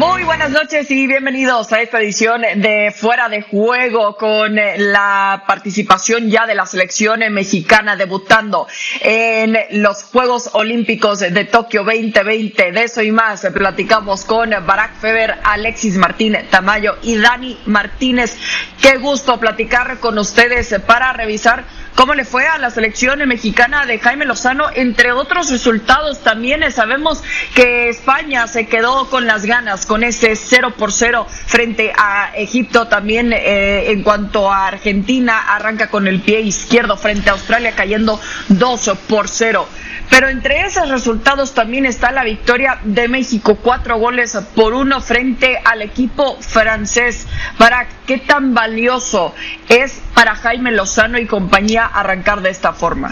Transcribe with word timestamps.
Muy 0.00 0.24
buenas 0.24 0.48
noches 0.48 0.90
y 0.90 1.06
bienvenidos 1.06 1.70
a 1.74 1.82
esta 1.82 2.00
edición 2.00 2.40
de 2.40 2.90
Fuera 2.90 3.28
de 3.28 3.42
Juego 3.42 4.16
con 4.16 4.56
la 4.56 5.44
participación 5.46 6.30
ya 6.30 6.46
de 6.46 6.54
la 6.54 6.64
selección 6.64 7.20
mexicana 7.30 7.96
debutando 7.96 8.66
en 9.02 9.58
los 9.82 10.04
Juegos 10.04 10.48
Olímpicos 10.54 11.18
de 11.18 11.44
Tokio 11.44 11.84
2020. 11.84 12.72
De 12.72 12.84
eso 12.84 13.02
y 13.02 13.12
más 13.12 13.46
platicamos 13.52 14.24
con 14.24 14.48
Barack 14.48 14.98
Feber, 14.98 15.38
Alexis 15.44 15.98
Martínez 15.98 16.48
Tamayo 16.48 16.96
y 17.02 17.18
Dani 17.18 17.58
Martínez. 17.66 18.38
Qué 18.80 18.96
gusto 18.96 19.38
platicar 19.38 19.98
con 19.98 20.18
ustedes 20.18 20.74
para 20.86 21.12
revisar 21.12 21.62
cómo 21.94 22.14
le 22.14 22.24
fue 22.24 22.46
a 22.46 22.58
la 22.58 22.70
selección 22.70 23.26
mexicana 23.28 23.86
de 23.86 23.98
Jaime 23.98 24.24
Lozano, 24.24 24.66
entre 24.74 25.12
otros 25.12 25.50
resultados. 25.50 26.20
También 26.20 26.70
sabemos 26.72 27.22
que 27.54 27.88
España 27.88 28.46
se 28.46 28.66
quedó 28.66 29.08
con 29.10 29.26
las 29.26 29.44
ganas, 29.44 29.86
con 29.86 30.02
ese 30.04 30.36
0 30.36 30.74
por 30.76 30.92
0 30.92 31.26
frente 31.46 31.92
a 31.96 32.32
Egipto. 32.34 32.88
También 32.88 33.32
eh, 33.32 33.90
en 33.90 34.02
cuanto 34.02 34.50
a 34.50 34.68
Argentina, 34.68 35.54
arranca 35.54 35.88
con 35.88 36.06
el 36.06 36.20
pie 36.20 36.40
izquierdo 36.40 36.96
frente 36.96 37.30
a 37.30 37.34
Australia, 37.34 37.74
cayendo 37.76 38.20
2 38.48 38.90
por 39.08 39.28
0. 39.28 39.68
Pero 40.10 40.28
entre 40.28 40.62
esos 40.62 40.88
resultados 40.88 41.54
también 41.54 41.86
está 41.86 42.10
la 42.10 42.24
victoria 42.24 42.78
de 42.82 43.06
México, 43.06 43.56
cuatro 43.62 43.96
goles 43.96 44.36
por 44.56 44.74
uno 44.74 45.00
frente 45.00 45.56
al 45.64 45.82
equipo 45.82 46.36
francés. 46.40 47.28
Para 47.58 47.86
qué 48.06 48.18
tan 48.18 48.52
valioso 48.52 49.32
es 49.68 50.02
para 50.20 50.36
Jaime 50.36 50.70
Lozano 50.70 51.18
y 51.18 51.26
compañía 51.26 51.86
arrancar 51.86 52.42
de 52.42 52.50
esta 52.50 52.74
forma. 52.74 53.10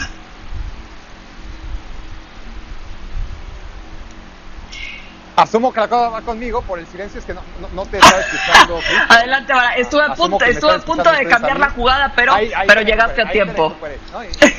Asumo 5.37 5.73
que 5.73 5.81
la 5.81 5.89
cosa 5.89 6.11
va 6.11 6.21
conmigo 6.21 6.61
por 6.61 6.79
el 6.79 6.87
silencio, 6.87 7.19
es 7.19 7.25
que 7.25 7.33
no, 7.33 7.87
te 7.87 7.97
estaba 7.97 8.21
escuchando. 8.21 8.81
Adelante, 9.09 9.55
Vara. 9.55 9.77
Estuve 9.77 10.03
a 10.03 10.15
punto, 10.15 10.45
estuve 10.45 10.73
a 10.73 10.79
punto 10.81 11.11
de 11.11 11.27
cambiar 11.27 11.59
la 11.59 11.71
jugada, 11.71 12.13
pero, 12.15 12.35
pero 12.67 12.83
llegaste 12.83 13.23
a 13.23 13.31
tiempo. 13.31 13.75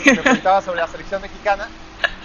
me 0.05 0.15
preguntaba 0.15 0.63
sobre 0.63 0.79
la 0.79 0.87
selección 0.87 1.21
mexicana 1.21 1.67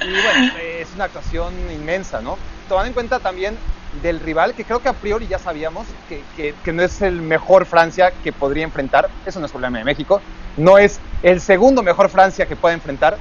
y 0.01 0.11
bueno, 0.11 0.55
es 0.63 0.89
una 0.95 1.05
actuación 1.05 1.53
inmensa, 1.71 2.23
¿no? 2.23 2.39
Tomando 2.67 2.89
en 2.89 2.95
cuenta 2.95 3.19
también 3.19 3.59
del 4.03 4.21
rival, 4.21 4.55
que 4.55 4.65
creo 4.65 4.81
que 4.81 4.89
a 4.89 4.93
priori 4.93 5.27
ya 5.27 5.39
sabíamos 5.39 5.87
que, 6.09 6.55
que, 6.63 6.73
no 6.73 6.83
es 6.83 7.03
el 7.03 7.23
mejor 7.23 7.67
Francia 7.67 8.13
que 8.23 8.33
podría 8.33 8.65
enfrentar, 8.65 9.09
eso 9.27 9.41
no 9.41 9.47
es 9.47 9.53
problema 9.53 9.79
de 9.79 9.85
México, 9.85 10.21
no 10.57 10.79
es 10.79 11.01
el 11.23 11.41
segundo 11.41 11.83
mejor 11.83 12.09
Francia 12.09 12.47
que 12.47 12.57
pueda 12.57 12.75
enfrentar, 12.75 13.17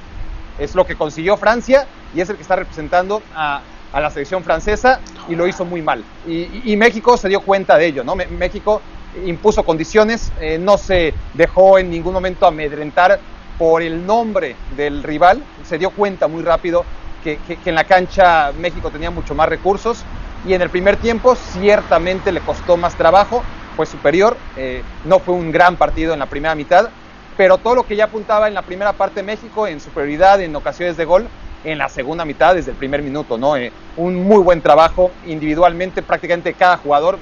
es 0.58 0.74
lo 0.74 0.86
que 0.86 0.96
consiguió 0.96 1.36
Francia 1.36 1.86
y 2.14 2.20
es 2.20 2.28
el 2.28 2.36
que 2.36 2.42
está 2.42 2.56
representando 2.56 3.22
a, 3.34 3.60
a 3.94 4.00
la 4.00 4.10
selección 4.10 4.42
francesa 4.42 5.00
y 5.28 5.36
lo 5.36 5.46
hizo 5.46 5.64
muy 5.64 5.80
mal. 5.80 6.04
Y, 6.26 6.76
México 6.76 7.16
se 7.16 7.28
dio 7.28 7.40
cuenta 7.40 7.78
de 7.78 7.86
ello, 7.86 8.02
¿no? 8.02 8.16
México 8.16 8.82
impuso 9.24 9.62
condiciones, 9.62 10.32
eh, 10.40 10.58
no 10.58 10.76
se 10.76 11.14
dejó 11.32 11.78
en 11.78 11.90
ningún 11.90 12.12
momento 12.12 12.44
amedrentar 12.44 13.20
por 13.56 13.82
el 13.82 14.04
nombre 14.04 14.56
del 14.76 15.04
rival, 15.04 15.44
se 15.64 15.78
dio 15.78 15.90
cuenta 15.90 16.26
muy 16.26 16.42
rápido 16.42 16.84
que, 17.22 17.38
en 17.64 17.74
la 17.74 17.84
cancha 17.84 18.50
México 18.58 18.90
tenía 18.90 19.12
mucho 19.12 19.34
más 19.34 19.48
recursos 19.48 20.04
y 20.46 20.54
en 20.54 20.62
el 20.62 20.70
primer 20.70 20.96
tiempo 20.96 21.34
ciertamente 21.34 22.30
le 22.30 22.40
costó 22.40 22.76
más 22.76 22.94
trabajo, 22.96 23.42
fue 23.76 23.86
superior, 23.86 24.36
eh, 24.56 24.82
no 25.04 25.18
fue 25.18 25.34
un 25.34 25.50
gran 25.50 25.76
partido 25.76 26.12
en 26.12 26.18
la 26.18 26.26
primera 26.26 26.54
mitad, 26.54 26.90
pero 27.36 27.58
todo 27.58 27.74
lo 27.74 27.86
que 27.86 27.96
ya 27.96 28.04
apuntaba 28.04 28.46
en 28.46 28.54
la 28.54 28.62
primera 28.62 28.92
parte 28.92 29.22
México 29.22 29.66
en 29.66 29.80
superioridad, 29.80 30.40
en 30.40 30.54
ocasiones 30.54 30.96
de 30.96 31.04
gol, 31.04 31.26
en 31.64 31.78
la 31.78 31.88
segunda 31.88 32.24
mitad 32.24 32.54
desde 32.54 32.70
el 32.72 32.76
primer 32.76 33.02
minuto, 33.02 33.38
¿no? 33.38 33.56
Eh, 33.56 33.72
un 33.96 34.22
muy 34.22 34.42
buen 34.42 34.60
trabajo 34.60 35.10
individualmente, 35.26 36.02
prácticamente 36.02 36.52
cada 36.52 36.76
jugador 36.76 37.18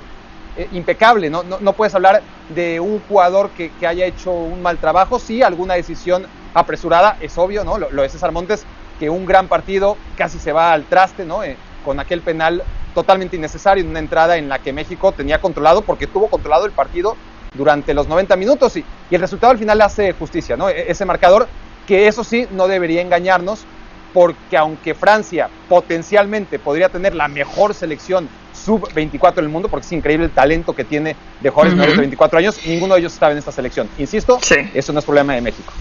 eh, 0.57 0.69
impecable, 0.73 1.31
¿no? 1.31 1.45
¿no? 1.45 1.73
puedes 1.73 1.95
hablar 1.95 2.23
de 2.49 2.81
un 2.81 3.01
jugador 3.09 3.51
que, 3.51 3.71
que, 3.79 3.87
haya 3.87 4.05
hecho 4.05 4.33
un 4.33 4.61
mal 4.61 4.79
trabajo, 4.79 5.19
sí, 5.19 5.43
alguna 5.43 5.75
decisión 5.75 6.27
apresurada, 6.55 7.17
es 7.21 7.39
obvio, 7.39 7.65
¿no? 7.65 7.79
Lo, 7.79 8.03
de 8.03 8.09
César 8.09 8.33
Montes, 8.33 8.65
que 8.99 9.09
un 9.09 9.25
gran 9.25 9.49
partido 9.49 9.97
casi 10.17 10.39
se 10.39 10.53
va 10.53 10.73
al 10.73 10.85
traste, 10.85 11.25
¿no? 11.25 11.41
Con 11.85 12.01
aquel 12.01 12.21
penal 12.21 12.63
totalmente 12.95 13.37
innecesario 13.37 13.83
en 13.83 13.91
una 13.91 13.99
entrada 13.99 14.37
en 14.37 14.49
la 14.49 14.59
que 14.59 14.73
México 14.73 15.13
tenía 15.13 15.41
controlado, 15.41 15.83
porque 15.83 16.07
tuvo 16.07 16.29
controlado 16.29 16.67
el 16.67 16.73
partido 16.73 17.17
durante 17.55 17.95
los 17.95 18.09
90 18.09 18.37
minutos 18.37 18.77
y, 18.77 18.85
y 19.11 19.15
el 19.15 19.21
resultado 19.21 19.53
al 19.53 19.59
final 19.59 19.79
le 19.79 19.85
hace 19.85 20.13
justicia, 20.13 20.57
¿no? 20.57 20.69
E, 20.69 20.91
ese 20.91 21.05
marcador 21.05 21.49
que 21.87 22.07
eso 22.07 22.25
sí 22.25 22.47
no 22.51 22.69
debería 22.69 23.03
engañarnos, 23.03 23.65
porque 24.13 24.57
aunque 24.57 24.95
Francia 24.95 25.49
potencialmente 25.69 26.59
podría 26.59 26.89
tener 26.89 27.15
la 27.15 27.29
mejor 27.29 27.75
selección 27.75 28.29
sub-24 28.65 29.35
del 29.37 29.49
mundo, 29.49 29.69
porque 29.69 29.87
es 29.87 29.93
increíble 29.93 30.27
el 30.27 30.33
talento 30.33 30.75
que 30.75 30.85
tiene 30.85 31.17
de 31.41 31.51
jóvenes 31.51 31.75
menores 31.75 31.97
de 31.97 32.01
24 32.03 32.39
años. 32.39 32.61
Ninguno 32.67 32.95
de 32.95 33.01
ellos 33.01 33.13
estaba 33.13 33.33
en 33.33 33.39
esta 33.39 33.53
selección. 33.53 33.89
Insisto, 33.99 34.39
eso 34.75 34.93
no 34.93 34.99
es 34.99 35.05
problema 35.05 35.35
de 35.35 35.41
México. 35.41 35.73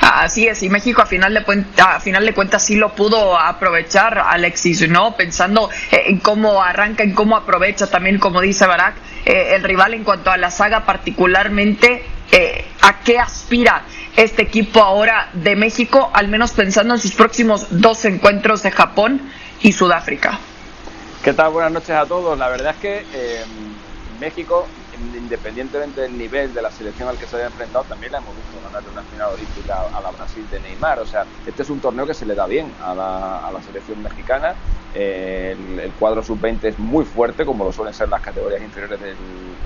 Así 0.00 0.46
es, 0.46 0.62
y 0.62 0.68
México 0.68 1.02
a 1.02 1.06
final 1.06 1.34
de 1.34 1.64
a 1.82 2.00
final 2.00 2.26
de 2.26 2.34
cuentas 2.34 2.64
sí 2.64 2.76
lo 2.76 2.94
pudo 2.94 3.38
aprovechar 3.38 4.18
Alexis, 4.18 4.88
¿no? 4.88 5.16
Pensando 5.16 5.70
eh, 5.90 6.04
en 6.06 6.18
cómo 6.18 6.62
arranca, 6.62 7.02
en 7.02 7.14
cómo 7.14 7.36
aprovecha 7.36 7.86
también, 7.86 8.18
como 8.18 8.40
dice 8.40 8.66
Barak, 8.66 8.94
eh, 9.24 9.54
el 9.54 9.62
rival 9.62 9.94
en 9.94 10.04
cuanto 10.04 10.30
a 10.30 10.36
la 10.36 10.50
saga 10.50 10.84
particularmente, 10.84 12.04
eh, 12.32 12.64
a 12.82 13.00
qué 13.00 13.18
aspira 13.18 13.82
este 14.16 14.42
equipo 14.42 14.82
ahora 14.82 15.30
de 15.32 15.56
México, 15.56 16.10
al 16.12 16.28
menos 16.28 16.52
pensando 16.52 16.94
en 16.94 17.00
sus 17.00 17.12
próximos 17.12 17.66
dos 17.70 18.04
encuentros 18.04 18.62
de 18.62 18.70
Japón 18.70 19.20
y 19.62 19.72
Sudáfrica. 19.72 20.38
¿Qué 21.22 21.32
tal? 21.32 21.52
Buenas 21.52 21.72
noches 21.72 21.90
a 21.90 22.04
todos. 22.04 22.38
La 22.38 22.48
verdad 22.48 22.74
es 22.74 22.80
que 22.80 23.04
México, 24.20 24.68
independientemente 25.14 26.00
del 26.00 26.16
nivel 26.16 26.52
de 26.54 26.62
la 26.62 26.70
selección 26.70 27.08
al 27.08 27.16
que 27.16 27.26
se 27.26 27.36
haya 27.36 27.46
enfrentado, 27.46 27.84
también 27.84 28.12
la 28.12 28.18
hemos 28.18 28.34
visto 28.34 28.60
ganarle 28.64 28.90
una 28.90 29.02
final 29.02 29.32
olímpica 29.34 29.82
a 29.92 30.00
la 30.00 30.10
Brasil 30.10 30.46
de 30.50 30.60
Neymar. 30.60 31.00
O 31.00 31.06
sea, 31.06 31.24
este 31.46 31.62
es 31.62 31.70
un 31.70 31.80
torneo 31.80 32.06
que 32.06 32.14
se 32.14 32.26
le 32.26 32.34
da 32.34 32.46
bien 32.46 32.72
a 32.82 32.94
la, 32.94 33.62
selección 33.64 34.02
mexicana. 34.02 34.54
El, 34.94 35.92
cuadro 35.98 36.22
sub-20 36.22 36.64
es 36.64 36.78
muy 36.78 37.04
fuerte, 37.04 37.44
como 37.44 37.64
lo 37.64 37.72
suelen 37.72 37.94
ser 37.94 38.08
las 38.08 38.20
categorías 38.20 38.62
inferiores 38.62 39.00
del, 39.00 39.16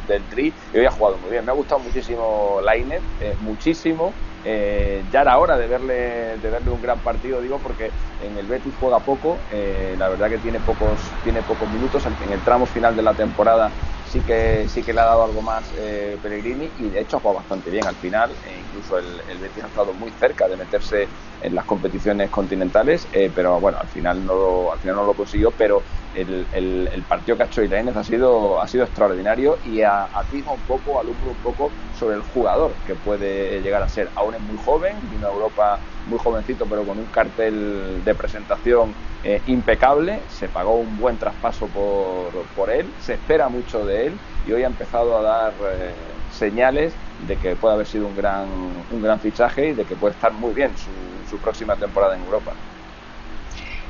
del 0.06 0.22
Tri, 0.24 0.52
y 0.72 0.78
hoy 0.78 0.86
ha 0.86 0.90
jugado 0.90 1.18
muy 1.18 1.30
bien. 1.30 1.44
Me 1.44 1.52
ha 1.52 1.54
gustado 1.54 1.80
muchísimo 1.80 2.60
Lainez, 2.62 3.02
eh, 3.20 3.36
muchísimo. 3.40 4.12
Eh, 4.44 5.02
ya 5.12 5.22
era 5.22 5.36
hora 5.38 5.58
de 5.58 5.66
verle, 5.66 6.38
de 6.38 6.50
verle 6.50 6.70
un 6.70 6.80
gran 6.80 6.98
partido, 7.00 7.40
digo, 7.40 7.58
porque 7.58 7.90
en 8.22 8.38
el 8.38 8.46
Betis 8.46 8.72
juega 8.80 9.00
poco, 9.00 9.36
eh, 9.52 9.96
la 9.98 10.08
verdad 10.08 10.30
que 10.30 10.38
tiene 10.38 10.60
pocos, 10.60 10.98
tiene 11.24 11.42
pocos 11.42 11.68
minutos, 11.70 12.04
en 12.06 12.32
el 12.32 12.40
tramo 12.40 12.64
final 12.64 12.94
de 12.94 13.02
la 13.02 13.14
temporada 13.14 13.70
sí 14.08 14.20
que, 14.22 14.66
sí 14.68 14.82
que 14.82 14.92
le 14.92 15.00
ha 15.00 15.04
dado 15.04 15.24
algo 15.24 15.42
más 15.42 15.74
eh, 15.78 16.18
Pellegrini 16.20 16.72
y 16.76 16.90
de 16.90 17.00
hecho 17.00 17.18
ha 17.18 17.20
jugado 17.20 17.38
bastante 17.38 17.70
bien 17.70 17.86
al 17.86 17.96
final, 17.96 18.30
e 18.42 18.60
incluso 18.60 18.98
el, 18.98 19.22
el, 19.28 19.38
Betis 19.38 19.64
ha 19.64 19.68
estado 19.68 19.92
muy 19.94 20.10
cerca 20.12 20.48
de 20.48 20.56
meterse 20.56 21.08
en 21.40 21.54
las 21.54 21.64
competiciones 21.64 22.30
continentales, 22.30 23.08
pero 23.34 23.60
bueno, 23.60 23.78
al 23.80 23.88
final 23.88 24.24
no 24.24 24.34
lo, 24.34 24.72
al 24.72 24.80
final 24.80 24.96
no 24.96 25.04
lo 25.04 25.14
consiguió, 25.14 25.52
pero 25.52 25.84
el, 26.12 27.04
partido 27.08 27.36
que 27.36 27.42
ha 27.44 27.46
hecho 27.46 27.62
Irene 27.62 27.92
ha 27.94 28.02
sido, 28.02 28.60
ha 28.60 28.66
sido 28.66 28.84
extraordinario 28.84 29.58
y 29.62 29.82
atisma 29.82 30.52
un 30.52 30.62
poco, 30.62 31.00
alumbra 31.00 31.30
un 31.30 31.40
poco 31.40 31.72
sobre 31.90 32.16
el 32.16 32.22
jugador 32.22 32.76
que 32.84 32.96
puede 32.96 33.60
llegar 33.60 33.82
a 33.82 33.88
ser. 33.88 34.10
Aún 34.14 34.34
es 34.34 34.40
muy 34.40 34.56
joven, 34.56 35.08
vino 35.08 35.26
a 35.26 35.30
Europa 35.30 35.80
muy 36.08 36.18
jovencito, 36.18 36.66
pero 36.66 36.84
con 36.84 36.98
un 36.98 37.06
cartel 37.06 38.02
de 38.04 38.14
presentación 38.14 38.92
eh, 39.24 39.40
impecable. 39.46 40.20
Se 40.28 40.48
pagó 40.48 40.76
un 40.76 40.98
buen 40.98 41.16
traspaso 41.18 41.66
por, 41.66 42.30
por, 42.56 42.70
él, 42.70 42.86
se 43.00 43.14
espera 43.14 43.48
mucho 43.48 43.84
de 43.84 44.06
él 44.06 44.18
y 44.46 44.52
hoy 44.52 44.62
ha 44.62 44.66
empezado 44.66 45.18
a 45.18 45.22
dar 45.22 45.52
eh, 45.72 45.92
señales 46.32 46.92
de 47.26 47.36
que 47.36 47.56
puede 47.56 47.74
haber 47.74 47.86
sido 47.86 48.06
un 48.06 48.16
gran, 48.16 48.46
un 48.90 49.02
gran 49.02 49.20
fichaje 49.20 49.68
y 49.68 49.72
de 49.74 49.84
que 49.84 49.96
puede 49.96 50.14
estar 50.14 50.32
muy 50.32 50.54
bien 50.54 50.70
su, 50.76 51.30
su 51.30 51.38
próxima 51.38 51.76
temporada 51.76 52.16
en 52.16 52.24
Europa. 52.24 52.52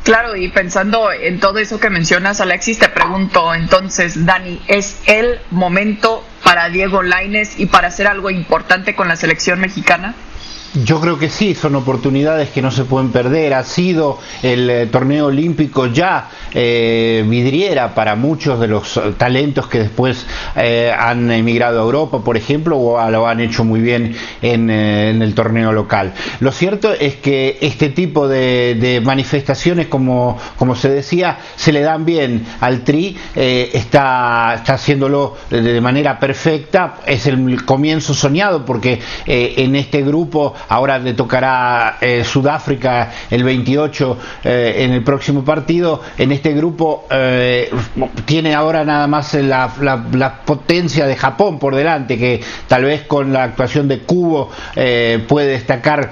Claro, 0.09 0.37
y 0.37 0.49
pensando 0.49 1.13
en 1.13 1.39
todo 1.39 1.59
eso 1.59 1.79
que 1.79 1.91
mencionas, 1.91 2.41
Alexis, 2.41 2.79
te 2.79 2.89
pregunto 2.89 3.55
entonces, 3.55 4.25
Dani, 4.25 4.59
¿es 4.67 5.03
el 5.05 5.39
momento 5.51 6.25
para 6.43 6.71
Diego 6.71 7.03
Laines 7.03 7.61
y 7.61 7.67
para 7.67 7.89
hacer 7.89 8.07
algo 8.07 8.31
importante 8.31 8.95
con 8.95 9.07
la 9.07 9.17
selección 9.17 9.61
mexicana? 9.61 10.15
Yo 10.75 11.01
creo 11.01 11.19
que 11.19 11.31
sí, 11.31 11.55
son 11.55 11.75
oportunidades 11.77 12.51
que 12.51 12.61
no 12.61 12.71
se 12.71 12.85
pueden 12.85 13.11
perder. 13.11 13.55
Ha 13.55 13.65
sido 13.65 14.19
el 14.43 14.69
eh, 14.69 14.87
torneo 14.87 15.27
olímpico 15.27 15.87
ya 15.87 16.29
eh, 16.53 17.25
vidriera 17.27 17.95
para 17.95 18.17
muchos 18.17 18.61
de 18.61 18.69
los 18.69 19.01
talentos 19.17 19.67
que 19.67 19.79
después 19.79 20.27
eh, 20.57 20.93
han 20.97 21.31
emigrado 21.31 21.81
a 21.81 21.83
Europa, 21.85 22.23
por 22.23 22.37
ejemplo, 22.37 22.77
o 22.77 23.11
lo 23.11 23.27
han 23.27 23.41
hecho 23.41 23.65
muy 23.65 23.81
bien 23.81 24.15
en, 24.43 24.69
el 24.69 25.35
torneo 25.35 25.73
local. 25.73 26.13
Lo 26.41 26.53
cierto 26.53 26.93
es 26.93 27.17
que 27.17 27.57
este 27.63 27.89
tipo 27.89 28.29
de, 28.29 29.01
manifestaciones, 29.03 29.87
como, 29.87 30.37
como 30.57 30.77
se 30.77 30.91
decía, 30.91 31.39
se 31.57 31.73
le 31.73 31.81
dan 31.81 32.05
bien 32.05 32.45
al 32.61 32.85
Tri, 32.85 33.17
está, 33.35 34.55
está 34.57 34.75
haciéndolo 34.75 35.37
de 35.49 35.81
manera 35.81 36.19
perfecta. 36.19 36.97
Es 37.07 37.27
el 37.27 37.65
comienzo 37.65 38.13
soñado 38.13 38.65
porque 38.65 39.01
en 39.27 39.75
este 39.77 40.03
grupo 40.03 40.55
ahora 40.69 40.99
le 40.99 41.15
tocará 41.15 41.99
eh, 42.01 42.25
Sudáfrica 42.25 43.11
el 43.31 43.45
28 43.45 44.19
eh, 44.45 44.75
en 44.79 44.93
el 44.93 45.03
próximo 45.03 45.45
partido. 45.45 46.01
En 46.17 46.33
este 46.33 46.53
grupo 46.53 47.07
eh, 47.11 47.71
tiene 48.25 48.55
ahora 48.55 48.85
nada 48.85 49.07
más 49.07 49.35
la, 49.35 49.69
potencia 50.45 51.07
de 51.07 51.17
Japón 51.17 51.59
por 51.59 51.75
delante, 51.75 52.19
que 52.19 52.41
tal 52.67 52.85
vez 52.85 53.03
con 53.03 53.33
la 53.33 53.45
actuación 53.45 53.89
de 53.89 54.01
Cubo 54.01 54.51
puede 55.27 55.49
destacar 55.49 56.11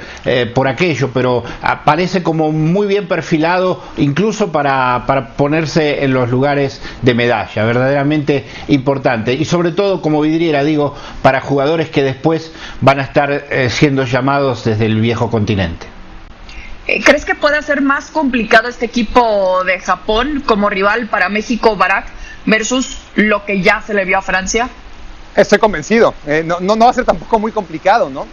por 0.54 0.68
aquello, 0.68 1.10
pero 1.12 1.42
parece 1.84 2.22
como 2.22 2.52
muy 2.52 2.86
bien 2.86 3.08
perfilado, 3.08 3.82
incluso 3.96 4.52
para, 4.52 5.34
ponerse 5.36 6.04
en 6.04 6.12
los 6.12 6.30
lugares 6.30 6.80
de 7.02 7.14
medalla, 7.14 7.64
verdaderamente 7.64 8.44
importante. 8.68 9.34
Y 9.34 9.44
sobre 9.44 9.72
todo, 9.72 10.02
como 10.02 10.20
vidriera, 10.20 10.64
digo, 10.64 10.94
para 11.22 11.40
jugadores 11.40 11.88
que 11.90 12.02
después 12.02 12.52
van 12.80 13.00
a 13.00 13.02
estar 13.02 13.44
siendo 13.68 14.04
llamados 14.04 14.35
desde 14.64 14.86
el 14.86 15.00
viejo 15.00 15.30
continente. 15.30 15.86
Eh, 16.86 17.02
¿Crees 17.02 17.24
que 17.24 17.34
puede 17.34 17.62
ser 17.62 17.82
más 17.82 18.10
complicado 18.10 18.68
este 18.68 18.86
equipo 18.86 19.64
de 19.64 19.80
Japón 19.80 20.42
como 20.46 20.70
rival 20.70 21.08
para 21.08 21.28
México, 21.28 21.76
Barak, 21.76 22.06
versus 22.44 22.98
lo 23.16 23.44
que 23.44 23.60
ya 23.60 23.82
se 23.82 23.94
le 23.94 24.04
vio 24.04 24.18
a 24.18 24.22
Francia? 24.22 24.68
Estoy 25.34 25.58
convencido. 25.58 26.14
Eh, 26.26 26.44
no, 26.46 26.60
no, 26.60 26.76
va 26.78 26.90
a 26.90 26.94
ser 26.94 27.04
tampoco 27.04 27.38
muy 27.38 27.52
complicado, 27.52 28.08
¿no? 28.08 28.26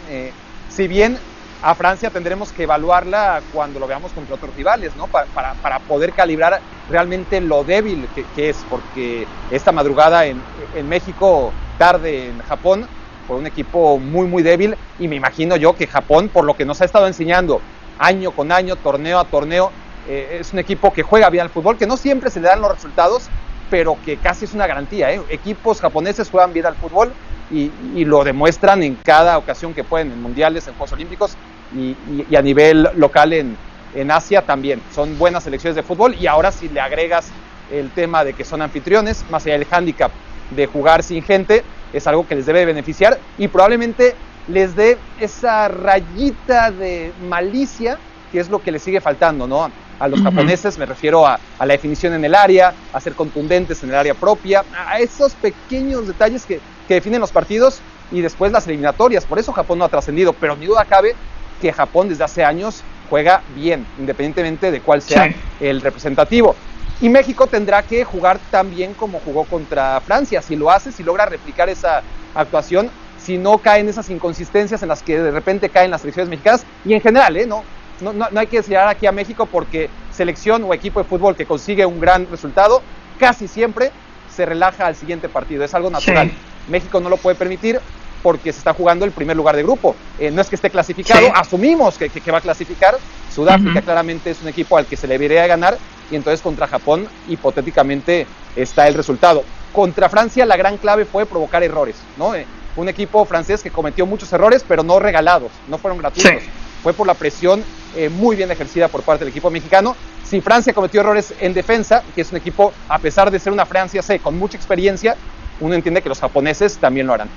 si 0.70 0.88
bien 0.88 1.20
a 1.64 1.76
Francia 1.76 2.10
tendremos 2.10 2.52
que 2.52 2.64
evaluarla 2.64 3.42
cuando 3.54 3.80
lo 3.80 3.88
veamos 3.88 4.12
contra 4.12 4.36
otros 4.36 4.54
rivales, 4.56 4.96
¿no? 4.98 5.08
Para, 5.08 5.54
para, 5.54 5.80
poder 5.80 6.12
calibrar 6.12 6.60
realmente 6.90 7.40
lo 7.40 7.64
débil 7.64 8.08
que, 8.36 8.50
es, 8.50 8.58
porque 8.70 9.26
esta 9.50 9.72
madrugada 9.72 10.26
en, 10.26 10.42
en, 10.76 10.90
México, 10.90 11.54
tarde 11.78 12.28
en 12.28 12.40
Japón, 12.42 12.86
por 13.28 13.38
un 13.38 13.48
equipo 13.48 13.98
muy, 13.98 14.28
muy 14.28 14.44
débil, 14.44 14.76
y 15.00 15.08
me 15.08 15.16
imagino 15.16 15.56
yo 15.56 15.76
que 15.76 15.88
Japón, 15.88 16.30
por 16.30 16.46
lo 16.46 16.56
que 16.56 16.66
nos 16.66 16.82
ha 16.82 16.86
estado 16.86 17.08
enseñando 17.08 17.62
año 18.00 18.32
con 18.32 18.52
año, 18.52 18.76
torneo 18.76 19.20
a 19.20 19.26
torneo, 19.26 19.72
eh, 20.08 20.38
es 20.42 20.54
un 20.54 20.60
equipo 20.60 20.92
que 20.92 21.04
juega 21.04 21.30
bien 21.30 21.44
al 21.44 21.50
fútbol, 21.50 21.78
que 21.78 21.88
no 21.88 21.98
siempre 21.98 22.30
se 22.30 22.40
le 22.40 22.48
dan 22.48 22.62
los 22.62 22.72
resultados, 22.72 23.30
pero 23.70 23.98
que 24.06 24.18
casi 24.18 24.46
es 24.46 24.54
una 24.54 24.68
garantía. 24.68 25.12
¿eh? 25.12 25.22
Equipos 25.30 25.80
japoneses 25.80 26.30
juegan 26.30 26.54
bien 26.54 26.66
al 26.66 26.76
fútbol 26.76 27.14
y, 27.52 27.72
lo 28.06 28.24
demuestran 28.24 28.84
en 28.84 28.96
cada 28.96 29.38
ocasión 29.38 29.74
que 29.74 29.84
pueden, 29.84 30.12
en 30.12 30.22
mundiales, 30.22 30.68
en 30.68 30.74
Juegos 30.74 30.94
Olímpicos, 30.94 31.38
y, 31.76 32.36
a 32.36 32.42
nivel 32.42 32.90
local 32.96 33.34
en, 33.34 33.58
en 33.96 34.12
Asia 34.12 34.42
también. 34.42 34.82
Son 34.94 35.18
buenas 35.18 35.44
selecciones 35.44 35.76
de 35.76 35.84
fútbol 35.84 36.16
y 36.20 36.28
ahora 36.28 36.52
si 36.52 36.70
le 36.70 36.82
agregas 36.82 37.28
el 37.72 37.90
tema 37.92 38.24
de 38.24 38.34
que 38.34 38.44
son 38.44 38.62
anfitriones, 38.62 39.24
más 39.30 39.46
allá 39.46 39.58
del 39.58 39.68
hándicap 39.68 40.12
de 40.50 40.66
jugar 40.68 41.04
sin 41.04 41.24
gente, 41.24 41.64
es 41.92 42.08
algo 42.08 42.26
que 42.26 42.36
les 42.36 42.46
debe 42.46 42.66
beneficiar 42.66 43.20
y 43.38 43.48
probablemente 43.48 44.16
les 44.48 44.76
dé 44.76 44.98
esa 45.20 45.68
rayita 45.68 46.72
de 46.72 47.14
malicia 47.22 48.00
que 48.32 48.40
es 48.40 48.50
lo 48.50 48.60
que 48.60 48.72
les 48.72 48.82
sigue 48.82 49.00
faltando, 49.00 49.48
¿no? 49.48 49.72
A 50.00 50.08
los 50.08 50.22
japoneses 50.22 50.78
me 50.80 50.88
refiero 50.88 51.26
a, 51.26 51.40
a, 51.58 51.66
la 51.68 51.74
definición 51.74 52.14
en 52.14 52.26
el 52.26 52.34
área, 52.34 52.76
a 52.92 53.00
ser 53.00 53.14
contundentes 53.14 53.84
en 53.84 53.90
el 53.90 53.96
área 53.96 54.16
propia, 54.16 54.66
a 54.90 55.00
esos 55.00 55.36
pequeños 55.36 56.08
detalles 56.08 56.44
que, 56.44 56.60
que 56.88 56.96
definen 56.96 57.22
los 57.22 57.32
partidos 57.32 57.84
y 58.10 58.22
después 58.22 58.52
las 58.52 58.66
eliminatorias. 58.66 59.26
Por 59.26 59.38
eso 59.38 59.54
Japón 59.54 59.78
no 59.78 59.86
ha 59.86 59.90
trascendido, 59.90 60.34
pero 60.34 60.56
ni 60.56 60.66
duda 60.66 60.84
cabe 60.86 61.16
que 61.62 61.72
Japón 61.72 62.10
desde 62.10 62.24
hace 62.24 62.44
años 62.44 62.84
juega 63.08 63.44
bien, 63.54 63.86
independientemente 63.98 64.72
de 64.72 64.82
cuál 64.82 65.02
sea 65.02 65.30
el 65.60 65.82
representativo. 65.82 66.56
Y 67.02 67.10
México 67.10 67.48
tendrá 67.48 67.84
que 67.84 68.04
jugar 68.04 68.40
tan 68.52 68.70
bien 68.70 68.94
como 68.94 69.20
jugó 69.20 69.44
contra 69.46 70.00
Francia. 70.02 70.42
Si 70.42 70.56
lo 70.56 70.72
hace, 70.72 70.92
si 70.92 71.04
logra 71.04 71.26
replicar 71.26 71.70
esa 71.70 72.02
actuación, 72.34 72.90
si 73.22 73.38
no 73.38 73.58
caen 73.58 73.90
esas 73.90 74.10
inconsistencias 74.10 74.82
en 74.84 74.90
las 74.90 75.02
que 75.02 75.20
de 75.20 75.32
repente 75.32 75.70
caen 75.70 75.92
las 75.92 76.02
selecciones 76.02 76.30
mexicanas, 76.30 76.66
y 76.86 76.94
en 76.94 77.02
general, 77.02 77.36
¿eh? 77.38 77.46
no, 77.46 77.64
no, 78.02 78.14
no 78.14 78.40
hay 78.40 78.48
que 78.48 78.62
señalar 78.62 78.90
aquí 78.90 79.06
a 79.06 79.12
México 79.12 79.46
porque 79.46 79.90
selección 80.12 80.64
o 80.64 80.74
equipo 80.74 81.00
de 81.00 81.06
fútbol 81.06 81.36
que 81.36 81.46
consigue 81.46 81.86
un 81.86 82.00
gran 82.00 82.28
resultado, 82.30 82.82
casi 83.18 83.48
siempre 83.48 83.92
se 84.34 84.46
relaja 84.46 84.88
al 84.88 84.96
siguiente 84.96 85.30
partido. 85.30 85.64
Es 85.64 85.74
algo 85.74 85.90
natural. 85.90 86.32
México 86.68 87.00
no 87.00 87.10
lo 87.10 87.18
puede 87.18 87.36
permitir 87.36 87.80
porque 88.22 88.54
se 88.54 88.60
está 88.60 88.74
jugando 88.74 89.06
el 89.06 89.12
primer 89.12 89.36
lugar 89.36 89.56
de 89.56 89.64
grupo. 89.64 89.96
Eh, 90.18 90.32
no 90.32 90.42
es 90.42 90.48
que 90.48 90.56
esté 90.56 90.70
clasificado, 90.70 91.28
asumimos 91.36 91.98
que, 91.98 92.10
que, 92.10 92.32
va 92.32 92.38
a 92.38 92.42
clasificar. 92.42 92.98
Sudáfrica 93.34 93.82
claramente 93.82 94.32
es 94.32 94.42
un 94.42 94.48
equipo 94.48 94.78
al 94.78 94.86
que 94.86 94.96
se 94.96 95.08
le 95.08 95.16
debería 95.16 95.46
ganar 95.48 95.78
y 96.14 96.16
entonces 96.16 96.42
contra 96.42 96.68
Japón 96.68 97.08
hipotéticamente 97.28 98.28
está 98.56 98.88
el 98.88 98.94
resultado. 98.94 99.44
Contra 99.74 100.10
Francia 100.10 100.46
la 100.46 100.56
gran 100.56 100.78
clave 100.78 101.06
fue 101.06 101.26
provocar 101.26 101.64
errores, 101.64 101.96
¿no? 102.18 102.36
Eh, 102.36 102.46
un 102.76 102.88
equipo 102.88 103.26
francés 103.26 103.62
que 103.62 103.72
cometió 103.72 104.06
muchos 104.06 104.32
errores, 104.32 104.64
pero 104.68 104.84
no 104.84 105.00
regalados, 105.00 105.52
no 105.68 105.78
fueron 105.78 105.98
gratuitos. 105.98 106.44
Fue 106.84 106.94
por 106.94 107.08
la 107.08 107.14
presión 107.14 107.64
eh, 107.96 108.10
muy 108.10 108.36
bien 108.36 108.52
ejercida 108.52 108.88
por 108.88 109.02
parte 109.02 109.26
del 109.26 109.32
equipo 109.32 109.50
mexicano. 109.50 109.96
Si 110.24 110.42
Francia 110.42 110.74
cometió 110.74 111.02
errores 111.02 111.34
en 111.40 111.54
defensa, 111.54 112.04
que 112.14 112.22
es 112.22 112.32
un 112.32 112.38
equipo, 112.38 112.74
a 112.90 113.00
pesar 113.00 113.32
de 113.32 113.40
ser 113.40 113.54
una 113.54 113.66
Francia 113.66 114.02
C 114.02 114.20
con 114.20 114.38
mucha 114.38 114.58
experiencia, 114.58 115.16
uno 115.60 115.74
entiende 115.76 116.02
que 116.02 116.10
los 116.10 116.20
japoneses 116.20 116.78
también 116.78 117.08
lo 117.08 117.14
harán 117.14 117.30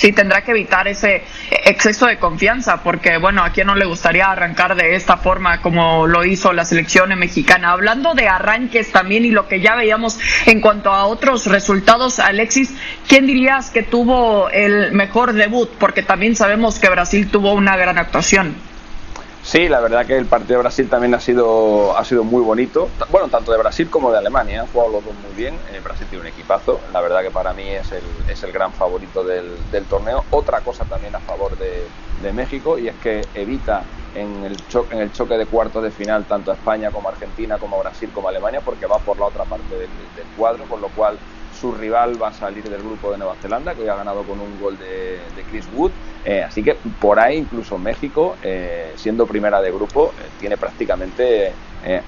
sí 0.00 0.12
tendrá 0.12 0.42
que 0.42 0.52
evitar 0.52 0.88
ese 0.88 1.24
exceso 1.50 2.06
de 2.06 2.18
confianza, 2.18 2.82
porque 2.82 3.18
bueno, 3.18 3.44
a 3.44 3.50
quien 3.50 3.66
no 3.66 3.74
le 3.74 3.84
gustaría 3.84 4.30
arrancar 4.30 4.74
de 4.74 4.94
esta 4.94 5.18
forma 5.18 5.60
como 5.60 6.06
lo 6.06 6.24
hizo 6.24 6.54
la 6.54 6.64
selección 6.64 7.10
mexicana. 7.18 7.72
Hablando 7.72 8.14
de 8.14 8.26
arranques 8.26 8.92
también 8.92 9.26
y 9.26 9.30
lo 9.30 9.46
que 9.46 9.60
ya 9.60 9.76
veíamos 9.76 10.18
en 10.46 10.62
cuanto 10.62 10.90
a 10.90 11.04
otros 11.04 11.46
resultados, 11.46 12.18
Alexis, 12.18 12.72
¿quién 13.06 13.26
dirías 13.26 13.68
que 13.68 13.82
tuvo 13.82 14.48
el 14.48 14.92
mejor 14.92 15.34
debut? 15.34 15.68
Porque 15.78 16.02
también 16.02 16.34
sabemos 16.34 16.78
que 16.78 16.88
Brasil 16.88 17.28
tuvo 17.30 17.52
una 17.52 17.76
gran 17.76 17.98
actuación. 17.98 18.69
Sí, 19.42 19.68
la 19.68 19.80
verdad 19.80 20.06
que 20.06 20.16
el 20.18 20.28
partido 20.28 20.58
de 20.58 20.62
Brasil 20.64 20.88
también 20.90 21.14
ha 21.14 21.20
sido, 21.20 21.96
ha 21.96 22.04
sido 22.04 22.24
muy 22.24 22.42
bonito. 22.42 22.94
Bueno, 23.08 23.30
tanto 23.30 23.50
de 23.52 23.58
Brasil 23.58 23.88
como 23.88 24.12
de 24.12 24.18
Alemania. 24.18 24.60
Han 24.60 24.66
jugado 24.66 24.90
los 24.92 25.04
dos 25.04 25.14
muy 25.14 25.34
bien. 25.34 25.62
Eh, 25.66 25.80
Brasil 25.80 26.06
tiene 26.08 26.20
un 26.20 26.26
equipazo. 26.26 26.82
La 26.92 27.00
verdad 27.00 27.22
que 27.22 27.30
para 27.30 27.54
mí 27.54 27.70
es 27.70 27.90
el, 27.92 28.24
es 28.28 28.42
el 28.42 28.52
gran 28.52 28.74
favorito 28.74 29.24
del, 29.24 29.70
del 29.70 29.88
torneo. 29.88 30.26
Otra 30.30 30.60
cosa 30.62 30.84
también 30.84 31.14
a 31.16 31.20
favor 31.20 31.56
de, 31.56 31.90
de 32.18 32.32
México 32.34 32.78
y 32.78 32.88
es 32.88 32.98
que 32.98 33.30
evita 33.32 33.88
en 34.12 34.44
el, 34.44 34.66
choque, 34.66 34.94
en 34.94 35.00
el 35.02 35.10
choque 35.10 35.34
de 35.38 35.46
cuartos 35.46 35.82
de 35.84 35.90
final 35.90 36.26
tanto 36.26 36.50
a 36.50 36.54
España 36.54 36.90
como 36.90 37.08
a 37.08 37.12
Argentina, 37.12 37.58
como 37.58 37.76
a 37.76 37.80
Brasil, 37.80 38.12
como 38.12 38.28
a 38.28 38.30
Alemania, 38.32 38.60
porque 38.60 38.86
va 38.86 39.02
por 39.02 39.18
la 39.18 39.26
otra 39.26 39.46
parte 39.46 39.74
del 39.76 40.10
cuadro, 40.34 40.68
con 40.68 40.80
lo 40.82 40.90
cual 40.90 41.18
su 41.60 41.72
rival 41.72 42.20
va 42.20 42.28
a 42.28 42.32
salir 42.32 42.64
del 42.64 42.82
grupo 42.82 43.12
de 43.12 43.18
Nueva 43.18 43.34
Zelanda, 43.34 43.74
que 43.74 43.82
hoy 43.82 43.88
ha 43.88 43.96
ganado 43.96 44.22
con 44.22 44.40
un 44.40 44.58
gol 44.60 44.78
de, 44.78 45.20
Chris 45.50 45.66
Wood. 45.74 45.90
Eh, 46.24 46.42
así 46.42 46.62
que 46.62 46.74
por 46.74 47.18
ahí 47.18 47.38
incluso 47.38 47.76
México, 47.78 48.36
eh, 48.42 48.92
siendo 48.96 49.26
primera 49.26 49.60
de 49.60 49.70
grupo, 49.70 50.12
eh, 50.18 50.28
tiene 50.38 50.56
prácticamente 50.56 51.52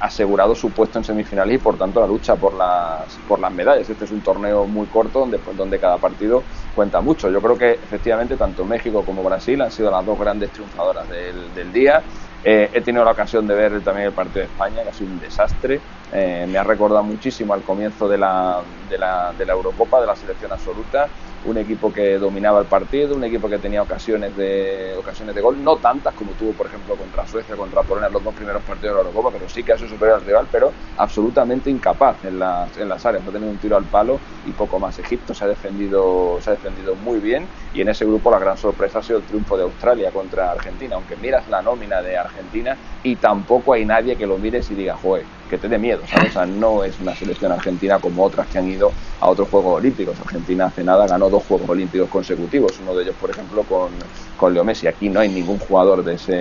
asegurado 0.01 0.55
su 0.55 0.71
puesto 0.71 0.99
en 0.99 1.05
semifinales 1.05 1.55
y 1.55 1.59
por 1.59 1.79
tanto 1.79 1.99
la 1.99 2.07
lucha 2.07 2.37
por 2.37 2.53
las, 2.53 3.17
por 3.27 3.41
las 3.41 3.51
medallas. 3.51 3.89
Este 3.89 4.05
es 4.05 4.11
un 4.11 4.21
torneo 4.21 4.67
muy 4.67 4.87
corto 4.87 5.21
donde, 5.21 5.41
donde 5.57 5.79
cada 5.79 5.97
partido 5.97 6.43
cuenta 6.75 7.01
mucho. 7.01 7.31
Yo 7.31 7.41
creo 7.41 7.57
que 7.57 7.71
efectivamente 7.71 8.37
tanto 8.37 8.67
México 8.67 9.03
como 9.03 9.23
Brasil 9.23 9.63
han 9.63 9.71
sido 9.71 9.91
las 9.91 10.05
dos 10.05 10.19
grandes 10.19 10.51
triunfadoras 10.51 11.09
del 11.09 11.73
día. 11.73 12.03
He 12.45 12.81
tenido 12.83 13.05
la 13.05 13.13
ocasión 13.13 13.47
de 13.47 13.55
ver 13.55 13.83
también 13.83 14.09
el 14.09 14.15
partido 14.15 14.41
de 14.41 14.47
España, 14.47 14.83
que 14.83 14.89
ha 14.89 14.93
sido 14.93 15.11
un 15.11 15.19
desastre. 15.19 15.81
me 16.11 16.59
ha 16.59 16.65
recordado 16.65 17.05
muchísimo 17.05 17.55
al 17.55 17.63
comienzo 17.63 18.09
de 18.09 18.19
la, 18.19 18.65
de 18.89 18.99
la, 18.99 19.33
de 19.37 19.47
la 19.47 19.53
Eurocopa, 19.53 20.01
de 20.01 20.07
la 20.07 20.17
selección 20.17 20.53
absoluta 20.53 21.09
un 21.45 21.59
equipo 21.59 21.93
que 21.93 22.19
dominaba 22.19 22.61
el 22.61 22.67
partido, 22.67 23.17
un 23.17 23.25
equipo 23.25 23.49
que 23.49 23.59
tenía 23.59 23.83
ocasiones 23.83 24.37
de 24.37 24.95
ocasiones 24.97 25.35
de 25.35 25.41
gol, 25.41 25.63
no 25.63 25.77
tantas 25.77 26.15
como 26.15 26.33
tuvo, 26.33 26.53
por 26.53 26.67
ejemplo, 26.67 26.97
contra 26.97 27.27
Suecia, 27.27 27.57
contra 27.57 27.83
Polonia 27.83 28.09
los 28.11 28.23
dos 28.23 28.35
primeros 28.35 28.63
partidos 28.63 28.97
de 28.97 29.03
la 29.03 29.09
Eurocopa, 29.09 29.31
pero 29.33 29.49
sí 29.49 29.63
que 29.63 29.73
ha 29.73 29.77
sido 29.77 29.89
superior 29.89 30.19
al 30.19 30.25
rival, 30.25 30.47
pero 30.51 30.71
absolutamente 30.97 31.71
incapaz 31.71 32.25
en 32.25 32.39
las, 32.39 32.77
en 32.77 32.89
las 32.89 33.05
áreas, 33.05 33.25
no 33.25 33.31
ha 33.31 33.33
tenido 33.33 33.51
un 33.51 33.59
tiro 33.59 33.77
al 33.77 33.85
palo 33.85 34.21
y 34.45 34.53
poco 34.53 34.79
más. 34.79 34.99
Egipto 34.99 35.35
se 35.35 35.45
ha 35.45 35.49
defendido 35.49 36.39
se 36.41 36.51
ha 36.51 36.55
defendido 36.55 36.95
muy 36.95 37.19
bien 37.21 37.49
y 37.73 37.81
en 37.81 37.89
ese 37.89 38.05
grupo 38.05 38.31
la 38.31 38.39
gran 38.39 38.57
sorpresa 38.57 39.01
ha 39.01 39.03
sido 39.03 39.19
el 39.19 39.25
triunfo 39.25 39.57
de 39.57 39.65
Australia 39.65 40.11
contra 40.13 40.51
Argentina, 40.51 40.97
aunque 40.97 41.17
miras 41.17 41.49
la 41.49 41.63
nómina 41.63 42.03
de 42.03 42.17
Argentina 42.17 42.77
y 43.03 43.17
tampoco 43.17 43.73
hay 43.73 43.85
nadie 43.85 44.17
que 44.17 44.27
lo 44.27 44.39
mires 44.39 44.71
y 44.71 44.75
diga, 44.75 44.97
joder, 44.97 45.27
que 45.53 45.59
te 45.59 45.69
dé 45.69 45.79
miedo, 45.79 46.07
¿sabes? 46.07 46.31
O 46.31 46.33
sea, 46.33 46.47
no 46.47 46.83
es 46.83 46.99
una 46.99 47.15
selección 47.15 47.53
argentina 47.53 48.01
como 48.01 48.25
otras 48.25 48.49
que 48.49 48.57
han 48.57 48.67
ido 48.71 48.95
a 49.21 49.29
otros 49.29 49.51
Juegos 49.51 49.77
Olímpicos. 49.77 50.19
Argentina 50.19 50.65
hace 50.65 50.83
nada 50.83 51.07
ganó 51.07 51.29
dos 51.29 51.45
Juegos 51.45 51.69
Olímpicos 51.69 52.09
consecutivos, 52.09 52.79
uno 52.81 52.95
de 52.95 53.03
ellos, 53.03 53.17
por 53.17 53.31
ejemplo, 53.31 53.67
con, 53.67 53.99
con 54.35 54.55
Leo 54.55 54.65
Messi. 54.65 54.87
Aquí 54.87 55.11
no 55.11 55.21
hay 55.21 55.29
ningún 55.29 55.59
jugador 55.59 56.03
de 56.05 56.15
ese, 56.15 56.33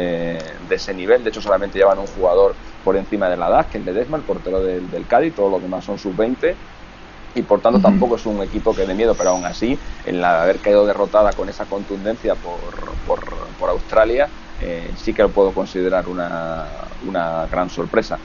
de 0.61 0.75
ese 0.75 0.93
nivel, 0.93 1.25
de 1.25 1.29
hecho 1.29 1.41
solamente 1.41 1.77
llevan 1.77 1.99
un 1.99 2.07
jugador 2.07 2.57
por 2.81 2.95
encima 2.95 3.29
de 3.29 3.35
la 3.35 3.49
edad, 3.49 3.67
que 3.69 3.79
es 3.79 3.83
Ledesma, 3.83 4.15
el 4.15 4.23
portero 4.23 4.63
del, 4.63 4.89
del 4.89 5.05
Cádiz, 5.07 5.33
todos 5.35 5.51
los 5.51 5.61
demás 5.61 5.83
son 5.83 5.97
sub-20 5.97 6.61
y 7.33 7.43
por 7.43 7.61
tanto 7.61 7.79
tampoco 7.79 8.15
es 8.15 8.25
un 8.25 8.41
equipo 8.43 8.75
que 8.75 8.85
dé 8.85 8.93
miedo, 8.93 9.15
pero 9.15 9.31
aún 9.31 9.45
así, 9.45 9.81
en 10.03 10.19
la 10.19 10.43
haber 10.43 10.59
caído 10.59 10.85
derrotada 10.85 11.33
con 11.33 11.47
esa 11.49 11.65
contundencia 11.65 12.35
por, 12.35 12.99
por, 13.03 13.55
por 13.55 13.69
Australia, 13.69 14.31
eh, 14.59 14.93
sí 14.95 15.13
que 15.13 15.23
lo 15.23 15.31
puedo 15.31 15.53
considerar 15.53 16.07
una, 16.09 16.89
una 16.99 17.47
gran 17.47 17.69
sorpresa. 17.69 18.21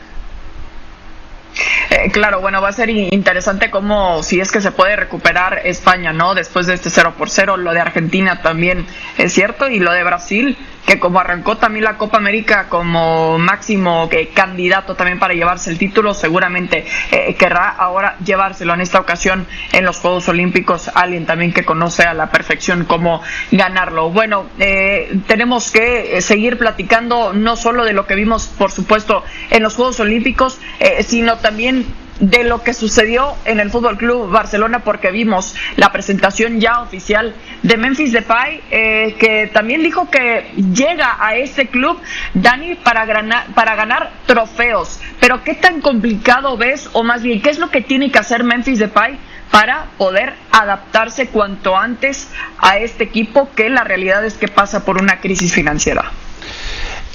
Eh, 1.91 2.11
claro, 2.11 2.41
bueno, 2.41 2.61
va 2.61 2.69
a 2.69 2.73
ser 2.73 2.91
interesante 2.91 3.71
cómo, 3.71 4.23
si 4.23 4.41
es 4.41 4.51
que 4.51 4.61
se 4.61 4.73
puede 4.73 4.97
recuperar 4.97 5.61
España, 5.65 6.13
¿no? 6.13 6.35
Después 6.35 6.67
de 6.67 6.75
este 6.75 6.91
0 6.91 7.15
por 7.17 7.31
0, 7.31 7.57
lo 7.57 7.73
de 7.73 7.81
Argentina 7.81 8.43
también 8.43 8.87
es 9.19 9.33
cierto, 9.33 9.69
y 9.69 9.79
lo 9.79 9.93
de 9.93 10.05
Brasil, 10.05 10.59
que 10.87 11.01
como 11.01 11.19
arrancó 11.19 11.57
también 11.57 11.85
la 11.85 11.99
Copa 11.99 12.17
América 12.17 12.67
como 12.69 13.39
máximo 13.39 14.09
eh, 14.13 14.31
candidato 14.33 14.95
también 14.95 15.19
para 15.19 15.35
llevarse 15.35 15.71
el 15.71 15.79
título, 15.79 16.15
seguramente 16.15 16.87
eh, 17.11 17.35
querrá 17.35 17.69
ahora 17.69 18.17
llevárselo 18.25 18.73
en 18.75 18.81
esta 18.81 19.01
ocasión 19.01 19.47
en 19.73 19.85
los 19.85 19.99
Juegos 19.99 20.29
Olímpicos, 20.29 20.91
alguien 20.95 21.27
también 21.27 21.53
que 21.53 21.65
conoce 21.65 22.05
a 22.05 22.15
la 22.15 22.31
perfección 22.31 22.85
cómo 22.85 23.21
ganarlo. 23.51 24.11
Bueno, 24.11 24.47
eh, 24.59 25.19
tenemos 25.27 25.71
que 25.71 26.21
seguir 26.23 26.57
platicando 26.57 27.33
no 27.33 27.57
solo 27.57 27.85
de 27.85 27.93
lo 27.93 28.07
que 28.07 28.15
vimos, 28.15 28.47
por 28.47 28.71
supuesto, 28.71 29.25
en 29.51 29.63
los 29.63 29.75
Juegos 29.75 29.99
Olímpicos, 29.99 30.61
sino 31.01 31.39
también 31.39 31.85
de 32.21 32.45
lo 32.45 32.63
que 32.63 32.73
sucedió 32.73 33.35
en 33.45 33.61
el 33.61 33.71
Fútbol 33.71 33.97
Club 33.99 34.31
Barcelona 34.31 34.81
porque 34.81 35.11
vimos 35.11 35.55
la 35.77 35.93
presentación 35.93 36.61
ya 36.61 36.81
oficial 36.81 37.35
de 37.63 37.77
Memphis 37.77 38.13
Depay 38.13 38.63
eh, 38.71 39.17
que 39.19 39.51
también 39.53 39.83
dijo 39.83 40.11
que 40.11 40.51
llega 40.73 41.17
a 41.21 41.37
ese 41.37 41.67
club 41.67 42.01
Dani 42.35 42.77
para 42.77 43.05
ganar 43.05 43.47
para 43.55 43.77
ganar 43.77 44.13
trofeos 44.27 45.01
pero 45.21 45.45
qué 45.45 45.55
tan 45.55 45.81
complicado 45.81 46.57
ves 46.57 46.89
o 46.93 47.03
más 47.03 47.23
bien 47.23 47.43
qué 47.43 47.51
es 47.51 47.59
lo 47.59 47.71
que 47.71 47.83
tiene 47.83 48.11
que 48.11 48.19
hacer 48.19 48.45
Memphis 48.45 48.79
Depay 48.79 49.19
para 49.51 49.87
poder 49.97 50.35
adaptarse 50.53 51.29
cuanto 51.29 51.77
antes 51.77 52.29
a 52.59 52.79
este 52.79 53.05
equipo 53.05 53.51
que 53.55 53.69
la 53.69 53.85
realidad 53.85 54.25
es 54.25 54.35
que 54.35 54.49
pasa 54.49 54.85
por 54.85 55.01
una 55.01 55.21
crisis 55.21 55.53
financiera. 55.53 56.11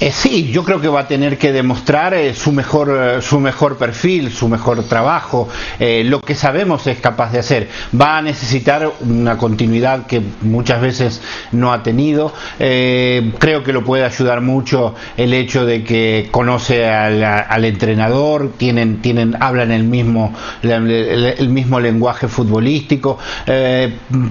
Eh, 0.02 0.12
sí, 0.12 0.50
yo 0.52 0.64
creo 0.64 0.82
que 0.82 0.88
va 0.88 1.02
a 1.02 1.08
tener 1.08 1.38
que 1.38 1.52
demostrar 1.52 2.16
eh, 2.16 2.34
su, 2.34 2.52
mejor, 2.52 2.90
eh, 3.00 3.22
su 3.22 3.40
mejor 3.40 3.78
perfil, 3.78 4.32
su 4.32 4.48
mejor 4.48 4.84
trabajo, 4.86 5.48
lo 5.80 6.22
que 6.22 6.34
sabemos 6.34 6.88
es 6.88 7.00
capaz 7.00 7.32
de 7.32 7.38
hacer. 7.38 7.70
Va 8.00 8.18
a 8.18 8.22
necesitar 8.24 8.92
una 9.02 9.38
continuidad 9.38 10.08
que 10.08 10.20
muchas 10.42 10.82
veces 10.82 11.22
no 11.52 11.72
ha 11.72 11.84
tenido. 11.84 12.34
creo 12.58 13.64
que 13.64 13.74
lo 13.74 13.84
puede 13.84 14.04
ayudar 14.04 14.42
mucho 14.42 14.96
el 15.18 15.34
hecho 15.34 15.66
de 15.66 15.84
que 15.84 16.30
conoce 16.32 16.88
al, 16.88 17.66
entrenador, 17.66 18.54
tienen, 18.58 19.02
tienen, 19.02 19.36
hablan 19.40 19.72
el 19.72 19.84
mismo, 19.84 20.34
el, 20.64 21.50
mismo 21.50 21.80
lenguaje 21.80 22.28
futbolístico. 22.28 23.20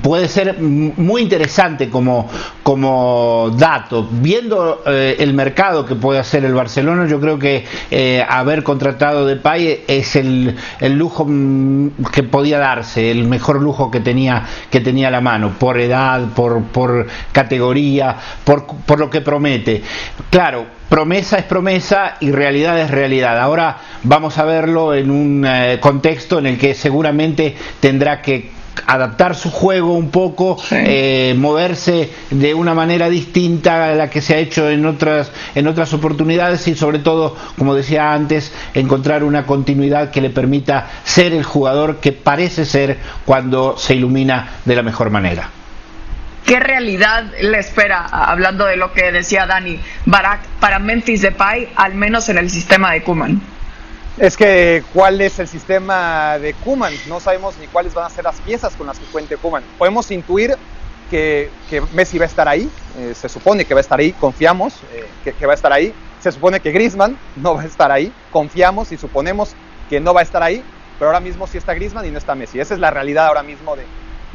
puede 0.03 0.29
ser 0.29 0.61
muy 0.61 1.23
interesante 1.23 1.89
como, 1.89 2.29
como 2.63 3.55
dato. 3.57 4.09
Viendo 4.11 4.83
el 4.87 5.35
mercado, 5.35 5.60
que 5.87 5.95
puede 5.95 6.19
hacer 6.19 6.45
el 6.47 6.55
Barcelona, 6.55 7.07
yo 7.07 7.21
creo 7.21 7.39
que 7.39 7.67
eh, 7.91 8.25
haber 8.27 8.63
contratado 8.63 9.27
de 9.27 9.37
Pay 9.37 9.85
es 9.87 10.17
el, 10.17 10.57
lujo 10.81 11.27
mm, 11.29 12.03
que 12.11 12.23
podía 12.23 12.59
darse, 12.59 13.11
el 13.11 13.29
mejor 13.29 13.61
lujo 13.61 13.91
que 13.91 14.01
tenía, 14.01 14.43
que 14.71 14.81
tenía 14.81 15.11
la 15.11 15.21
mano, 15.21 15.53
por 15.59 15.79
edad, 15.79 16.29
por, 16.35 16.63
por 16.65 17.07
categoría, 17.33 18.17
por, 18.43 18.67
por 18.67 18.99
lo 18.99 19.11
que 19.11 19.21
promete. 19.21 19.83
Claro, 20.31 20.65
promesa 20.89 21.37
es 21.37 21.45
promesa 21.45 22.17
y 22.21 22.31
realidad 22.31 22.81
es 22.81 22.91
realidad. 22.91 23.39
Ahora 23.39 23.77
vamos 24.03 24.39
a 24.39 24.47
verlo 24.47 24.95
en 24.95 25.11
un 25.11 25.45
eh, 25.47 25.79
contexto 25.79 26.39
en 26.39 26.47
el 26.47 26.59
que 26.59 26.75
seguramente 26.75 27.55
tendrá 27.81 28.23
que 28.23 28.60
adaptar 28.87 29.35
su 29.35 29.51
juego 29.51 29.95
un 29.95 30.11
poco, 30.11 30.57
eh, 30.71 31.35
moverse 31.37 32.11
de 32.31 32.55
una 32.55 32.75
manera 32.75 33.09
distinta 33.09 33.91
a 33.91 33.95
la 33.95 34.11
que 34.11 34.21
se 34.21 34.35
ha 34.35 34.39
hecho 34.39 34.69
en 34.69 34.87
otras, 34.87 35.31
en 35.55 35.67
otras 35.67 35.93
oportunidades 35.93 36.67
y 36.69 36.75
sobre 36.75 36.99
todo, 36.99 37.37
como 37.59 37.75
decía 37.75 38.13
antes, 38.13 38.53
encontrar 38.75 39.25
una 39.25 39.47
continuidad 39.47 40.11
que 40.11 40.21
le 40.21 40.31
permita 40.31 40.89
ser 41.05 41.33
el 41.33 41.45
jugador 41.45 41.97
que 42.01 42.13
parece 42.13 42.65
ser 42.65 42.99
cuando 43.25 43.77
se 43.77 43.95
ilumina 43.95 44.49
de 44.65 44.77
la 44.77 44.83
mejor 44.83 45.11
manera. 45.11 45.51
¿Qué 46.47 46.59
realidad 46.59 47.27
le 47.41 47.59
espera, 47.59 48.07
hablando 48.11 48.65
de 48.65 48.77
lo 48.77 48.93
que 48.93 49.13
decía 49.13 49.47
Dani, 49.47 49.79
Barak, 50.07 50.41
para 50.59 50.79
Memphis 50.79 51.23
Depay, 51.23 51.69
al 51.77 51.95
menos 51.95 52.29
en 52.29 52.39
el 52.39 52.51
sistema 52.51 52.93
de 52.93 53.03
Kuman? 53.03 53.41
Es 54.21 54.37
que 54.37 54.85
cuál 54.93 55.23
es 55.23 55.39
el 55.39 55.49
sistema 55.49 56.39
de 56.39 56.53
Kuman. 56.53 56.93
No 57.09 57.21
sabemos 57.21 57.55
ni 57.59 57.67
cuáles 57.67 57.95
van 57.95 58.05
a 58.05 58.11
ser 58.11 58.25
las 58.25 58.39
piezas 58.43 58.75
con 58.77 58.87
las 58.87 58.99
que 58.99 59.07
cuente 59.07 59.39
Kuman. 59.39 59.65
Podemos 59.79 60.11
intuir 60.11 60.57
que, 61.11 61.49
Messi 61.95 62.19
va 62.19 62.25
a 62.25 62.29
estar 62.29 62.47
ahí, 62.47 62.71
eh, 62.99 63.15
se 63.15 63.31
supone 63.31 63.65
que 63.65 63.73
va 63.73 63.81
a 63.81 63.81
estar 63.81 63.99
ahí, 63.99 64.13
confiamos 64.13 64.75
eh, 64.93 65.33
que, 65.37 65.47
va 65.47 65.53
a 65.53 65.57
estar 65.57 65.73
ahí. 65.73 65.95
Se 66.21 66.31
supone 66.31 66.61
que 66.61 66.71
Griezmann 66.71 67.17
no 67.37 67.55
va 67.55 67.63
a 67.63 67.65
estar 67.65 67.91
ahí, 67.91 68.13
confiamos 68.31 68.93
y 68.93 68.99
suponemos 68.99 69.55
que 69.89 70.01
no 70.01 70.13
va 70.13 70.21
a 70.21 70.25
estar 70.25 70.43
ahí, 70.43 70.63
pero 70.99 71.09
ahora 71.09 71.21
mismo 71.21 71.47
sí 71.47 71.57
está 71.57 71.73
Griezmann 71.73 72.05
y 72.05 72.11
no 72.11 72.19
está 72.19 72.35
Messi. 72.35 72.61
Esa 72.61 72.75
es 72.75 72.81
la 72.81 72.91
realidad 72.91 73.27
ahora 73.27 73.43
mismo 73.43 73.75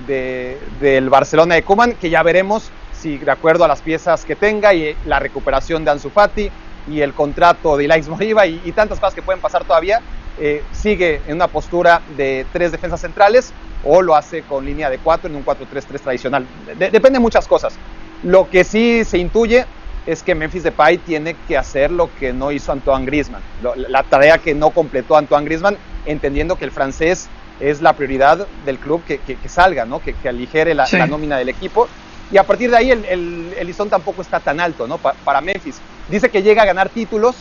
de, 0.08 0.58
del 0.82 1.10
Barcelona 1.12 1.56
de 1.56 1.63
Kuman, 1.63 1.94
que 1.94 2.10
ya 2.10 2.24
veremos 2.24 2.72
si 2.92 3.20
de 3.20 3.30
acuerdo 3.30 3.65
a 3.65 3.68
las 3.68 3.82
piezas 3.82 4.25
que 4.25 4.36
tenga 4.36 4.74
y 4.74 4.98
la 5.06 5.20
recuperación 5.20 5.86
de 5.86 5.92
Ansu 5.92 6.10
Fati, 6.10 6.50
y 6.88 7.01
el 7.01 7.13
contrato 7.13 7.77
de 7.77 7.86
Ilaix 7.86 8.08
Moriba 8.08 8.46
y, 8.46 8.72
tantas 8.72 9.00
cosas 9.00 9.15
que 9.15 9.22
pueden 9.22 9.42
pasar 9.42 9.63
todavía, 9.63 10.01
eh, 10.39 10.63
sigue 10.72 11.22
en 11.27 11.36
una 11.36 11.48
postura 11.48 12.01
de 12.18 12.46
tres 12.51 12.72
defensas 12.72 13.01
centrales 13.01 13.54
o 13.84 14.01
lo 14.01 14.15
hace 14.15 14.42
con 14.44 14.65
línea 14.65 14.89
de 14.89 14.98
cuatro 14.98 15.30
en 15.30 15.36
un 15.36 15.46
4-3-3 15.46 16.00
tradicional. 16.01 16.46
depende 16.77 17.12
de 17.12 17.20
muchas 17.20 17.48
cosas. 17.48 17.75
Lo 18.24 18.50
que 18.50 18.63
sí 18.63 19.04
se 19.06 19.18
intuye 19.18 19.65
es 20.06 20.24
que 20.24 20.36
Memphis 20.36 20.63
Depay 20.63 20.98
tiene 20.98 21.36
que 21.48 21.58
hacer 21.58 21.92
lo 21.92 22.10
que 22.20 22.34
no 22.34 22.51
hizo 22.51 22.72
Antoine 22.72 23.06
Griezmann, 23.06 23.42
la 23.89 24.04
tarea 24.04 24.38
que 24.38 24.54
no 24.54 24.72
completó 24.72 25.18
Antoine 25.18 25.46
Griezmann, 25.46 25.77
entendiendo 26.06 26.58
que 26.58 26.65
el 26.65 26.72
francés 26.72 27.27
es 27.60 27.82
la 27.82 27.94
prioridad 27.94 28.48
del 28.65 28.77
club 28.77 29.04
que, 29.06 29.20
salga, 29.48 29.86
¿no? 29.86 30.00
que, 30.01 30.15
aligere 30.27 30.74
la, 30.74 30.88
nómina 31.08 31.38
del 31.38 31.50
equipo. 31.50 31.88
Y 32.32 32.38
a 32.38 32.44
partir 32.44 32.72
de 32.72 32.77
ahí 32.77 32.92
el, 32.92 33.06
el, 33.06 33.68
listón 33.68 33.89
tampoco 33.89 34.22
está 34.22 34.39
tan 34.39 34.60
alto 34.60 34.88
¿no? 34.88 34.98
para 34.98 35.42
Memphis. 35.42 35.80
Dice 36.09 36.29
que 36.29 36.43
llega 36.43 36.62
a 36.62 36.65
ganar 36.65 36.89
títulos. 36.89 37.35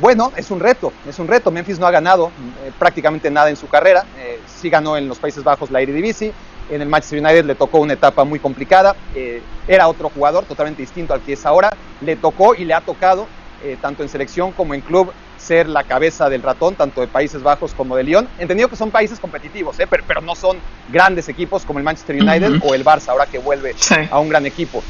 Bueno, 0.00 0.32
es 0.36 0.50
un 0.50 0.60
reto, 0.60 0.92
es 1.08 1.18
un 1.18 1.28
reto. 1.28 1.50
Memphis 1.50 1.78
no 1.78 1.86
ha 1.86 1.90
ganado 1.90 2.30
eh, 2.64 2.72
prácticamente 2.78 3.30
nada 3.30 3.48
en 3.48 3.56
su 3.56 3.68
carrera. 3.68 4.04
Eh, 4.18 4.40
sí 4.46 4.68
ganó 4.68 4.96
en 4.96 5.08
los 5.08 5.18
Países 5.18 5.44
Bajos 5.44 5.70
la 5.70 5.80
Eredivisie. 5.80 6.32
En 6.68 6.82
el 6.82 6.88
Manchester 6.88 7.20
United 7.20 7.44
le 7.44 7.54
tocó 7.54 7.78
una 7.78 7.92
etapa 7.92 8.24
muy 8.24 8.40
complicada. 8.40 8.96
Eh, 9.14 9.40
era 9.68 9.88
otro 9.88 10.10
jugador 10.10 10.44
totalmente 10.44 10.82
distinto 10.82 11.14
al 11.14 11.20
que 11.20 11.34
es 11.34 11.46
ahora. 11.46 11.70
Le 12.00 12.16
tocó 12.16 12.54
y 12.54 12.64
le 12.64 12.74
ha 12.74 12.80
tocado, 12.80 13.26
tanto 13.80 14.02
en 14.02 14.08
selección 14.08 14.52
como 14.52 14.74
en 14.74 14.80
club, 14.80 15.12
ser 15.38 15.68
la 15.68 15.82
cabeza 15.82 16.28
del 16.28 16.42
ratón, 16.42 16.74
tanto 16.74 17.00
de 17.00 17.06
Países 17.06 17.42
Bajos 17.42 17.72
como 17.72 17.96
de 17.96 18.04
Lyon. 18.04 18.28
Entendido 18.38 18.68
que 18.68 18.76
son 18.76 18.90
países 18.90 19.18
competitivos, 19.18 19.76
pero, 19.88 20.20
no 20.20 20.34
son 20.34 20.58
grandes 20.92 21.28
equipos 21.28 21.64
como 21.64 21.78
el 21.78 21.84
Manchester 21.84 22.16
United 22.20 22.60
o 22.62 22.74
el 22.74 22.84
Barça, 22.84 23.08
ahora 23.08 23.26
que 23.26 23.38
vuelve 23.38 23.74
a 24.10 24.18
un 24.18 24.28
gran 24.28 24.44
equipo 24.44 24.82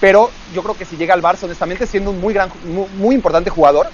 pero 0.00 0.30
yo 0.54 0.62
creo 0.62 0.76
que 0.76 0.84
si 0.84 0.96
llega 0.96 1.14
al 1.14 1.22
Barça, 1.22 1.44
honestamente, 1.44 1.86
siendo 1.86 2.10
un 2.10 2.20
muy, 2.20 2.34
gran, 2.34 2.50
muy, 2.96 3.14
importante 3.14 3.50
jugador, 3.50 3.88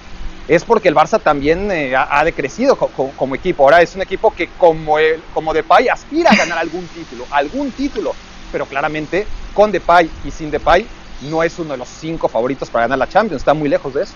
es 0.46 0.64
porque 0.64 0.88
el 0.88 0.94
Barça 0.94 1.20
también 1.20 1.70
eh, 1.70 1.94
ha, 1.96 2.24
decrecido 2.24 2.76
como 2.76 3.34
equipo. 3.34 3.64
Ahora 3.64 3.80
es 3.80 3.94
un 3.94 4.02
equipo 4.02 4.34
que 4.34 4.48
como, 4.58 4.98
el, 4.98 5.22
como 5.32 5.54
Depay 5.54 5.88
aspira 5.88 6.30
a 6.30 6.36
ganar 6.36 6.58
algún 6.58 6.86
título, 6.88 7.26
algún 7.30 7.70
título, 7.72 8.14
pero 8.52 8.66
claramente 8.66 9.26
con 9.54 9.72
Depay 9.72 10.10
y 10.24 10.30
sin 10.30 10.50
Depay 10.50 10.86
no 11.22 11.42
es 11.42 11.58
uno 11.58 11.72
de 11.72 11.78
los 11.78 11.88
cinco 11.88 12.28
favoritos 12.28 12.68
para 12.68 12.84
ganar 12.84 12.98
la 12.98 13.08
Champions, 13.08 13.40
está 13.40 13.54
muy 13.54 13.68
lejos 13.68 13.94
de 13.94 14.02
eso. 14.02 14.12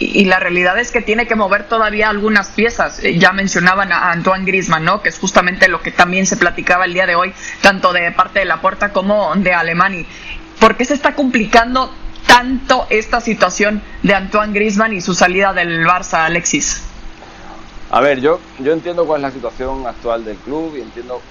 Y, 0.00 0.26
la 0.26 0.38
realidad 0.38 0.78
es 0.78 0.92
que 0.92 1.00
tiene 1.00 1.26
que 1.26 1.34
mover 1.34 1.64
todavía 1.64 2.08
algunas 2.08 2.50
piezas. 2.50 3.02
Eh, 3.02 3.18
ya 3.18 3.32
mencionaban 3.32 3.90
a 3.90 4.12
Antoine 4.12 4.44
Griezmann, 4.44 4.84
¿no? 4.84 5.02
Que 5.02 5.08
es 5.08 5.18
justamente 5.18 5.66
lo 5.66 5.80
que 5.82 5.90
también 5.90 6.24
se 6.24 6.36
platicaba 6.36 6.84
el 6.84 6.94
día 6.94 7.04
de 7.04 7.16
hoy, 7.16 7.34
tanto 7.62 7.92
de 7.92 8.12
parte 8.12 8.38
de 8.38 8.44
la 8.44 8.60
puerta 8.60 8.92
como 8.92 9.34
de 9.34 9.52
Alemania. 9.52 10.06
¿Por 10.60 10.76
qué 10.76 10.84
se 10.84 10.94
está 10.94 11.14
complicando 11.14 11.90
tanto 12.26 12.86
esta 12.90 13.20
situación 13.20 13.82
de 14.02 14.14
Antoine 14.14 14.52
Griezmann 14.52 14.92
y 14.92 15.00
su 15.00 15.14
salida 15.14 15.52
del 15.52 15.86
Barça, 15.86 16.24
Alexis? 16.24 16.82
A 17.90 18.00
ver, 18.00 18.20
yo, 18.20 18.40
yo 18.58 18.72
entiendo 18.72 19.06
cuál 19.06 19.20
es 19.20 19.28
la 19.28 19.30
situación 19.30 19.86
actual 19.86 20.24
del 20.24 20.36
club 20.36 20.74
y 20.76 20.82
entiendo 20.82 21.22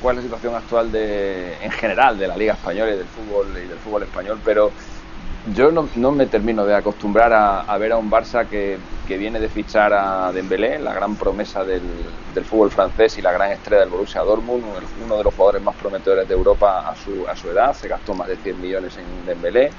cuál 0.00 0.16
es 0.16 0.24
la 0.24 0.28
situación 0.28 0.54
actual 0.54 0.90
de, 0.90 1.56
en 1.62 1.70
general 1.70 2.18
de 2.18 2.26
la 2.26 2.36
Liga 2.36 2.54
Española 2.54 2.92
y 2.92 2.96
del 2.96 3.06
fútbol 3.06 3.48
y 3.50 3.68
del 3.68 3.78
fútbol 3.78 4.02
español, 4.02 4.40
pero 4.44 4.72
yo 5.54 5.72
no, 5.72 5.88
no 5.96 6.12
me 6.12 6.26
termino 6.26 6.64
de 6.64 6.74
acostumbrar 6.74 7.32
a, 7.32 7.78
ver 7.78 7.92
a 7.92 7.96
un 7.96 8.10
Barça 8.10 8.46
que, 8.46 8.78
que, 9.08 9.16
viene 9.16 9.40
de 9.40 9.48
fichar 9.48 9.92
a 9.92 10.30
Dembélé, 10.32 10.78
la 10.78 10.92
gran 10.92 11.16
promesa 11.16 11.64
del, 11.64 11.82
del, 12.34 12.44
fútbol 12.44 12.70
francés 12.70 13.16
y 13.18 13.22
la 13.22 13.32
gran 13.32 13.50
estrella 13.50 13.80
del 13.80 13.90
Borussia 13.90 14.20
Dortmund, 14.20 14.64
uno 15.04 15.16
de 15.16 15.24
los 15.24 15.34
jugadores 15.34 15.62
más 15.62 15.74
prometedores 15.76 16.28
de 16.28 16.34
Europa 16.34 16.88
a 16.88 16.94
su, 16.94 17.26
a 17.26 17.34
su 17.34 17.50
edad, 17.50 17.74
se 17.74 17.88
gastó 17.88 18.14
más 18.14 18.28
de 18.28 18.36
100 18.36 18.60
millones 18.60 18.98
en 18.98 19.26
Dembélé, 19.26 19.70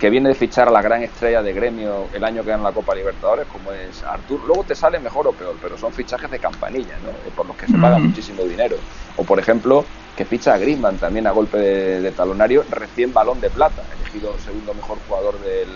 que 0.00 0.10
viene 0.10 0.30
de 0.30 0.34
fichar 0.34 0.68
a 0.68 0.72
la 0.72 0.82
gran 0.82 1.02
estrella 1.02 1.42
de 1.42 1.52
gremio 1.52 2.08
el 2.12 2.24
año 2.24 2.42
que 2.42 2.50
gana 2.50 2.64
la 2.64 2.72
Copa 2.72 2.94
Libertadores, 2.94 3.46
como 3.46 3.70
es 3.70 4.02
Artur. 4.02 4.40
Luego 4.44 4.64
te 4.64 4.74
sale 4.74 4.98
mejor 4.98 5.28
o 5.28 5.32
peor, 5.32 5.54
pero 5.62 5.78
son 5.78 5.92
fichajes 5.92 6.30
de 6.30 6.40
campanilla, 6.40 6.96
¿no? 7.04 7.10
por 7.34 7.46
los 7.46 7.56
que 7.56 7.68
se 7.68 7.78
paga 7.78 7.98
muchísimo 7.98 8.42
dinero. 8.42 8.76
O 9.16 9.24
por 9.24 9.38
ejemplo, 9.38 9.84
que 10.16 10.24
ficha 10.24 10.54
a 10.54 10.58
Griezmann 10.58 10.96
también 10.96 11.26
a 11.26 11.32
golpe 11.32 11.58
de, 11.58 12.12
talonario, 12.12 12.64
recién 12.70 13.12
balón 13.12 13.40
de 13.40 13.50
plata, 13.50 13.82
elegido 14.00 14.38
segundo 14.38 14.74
mejor 14.74 14.98
jugador 15.08 15.40
del, 15.40 15.68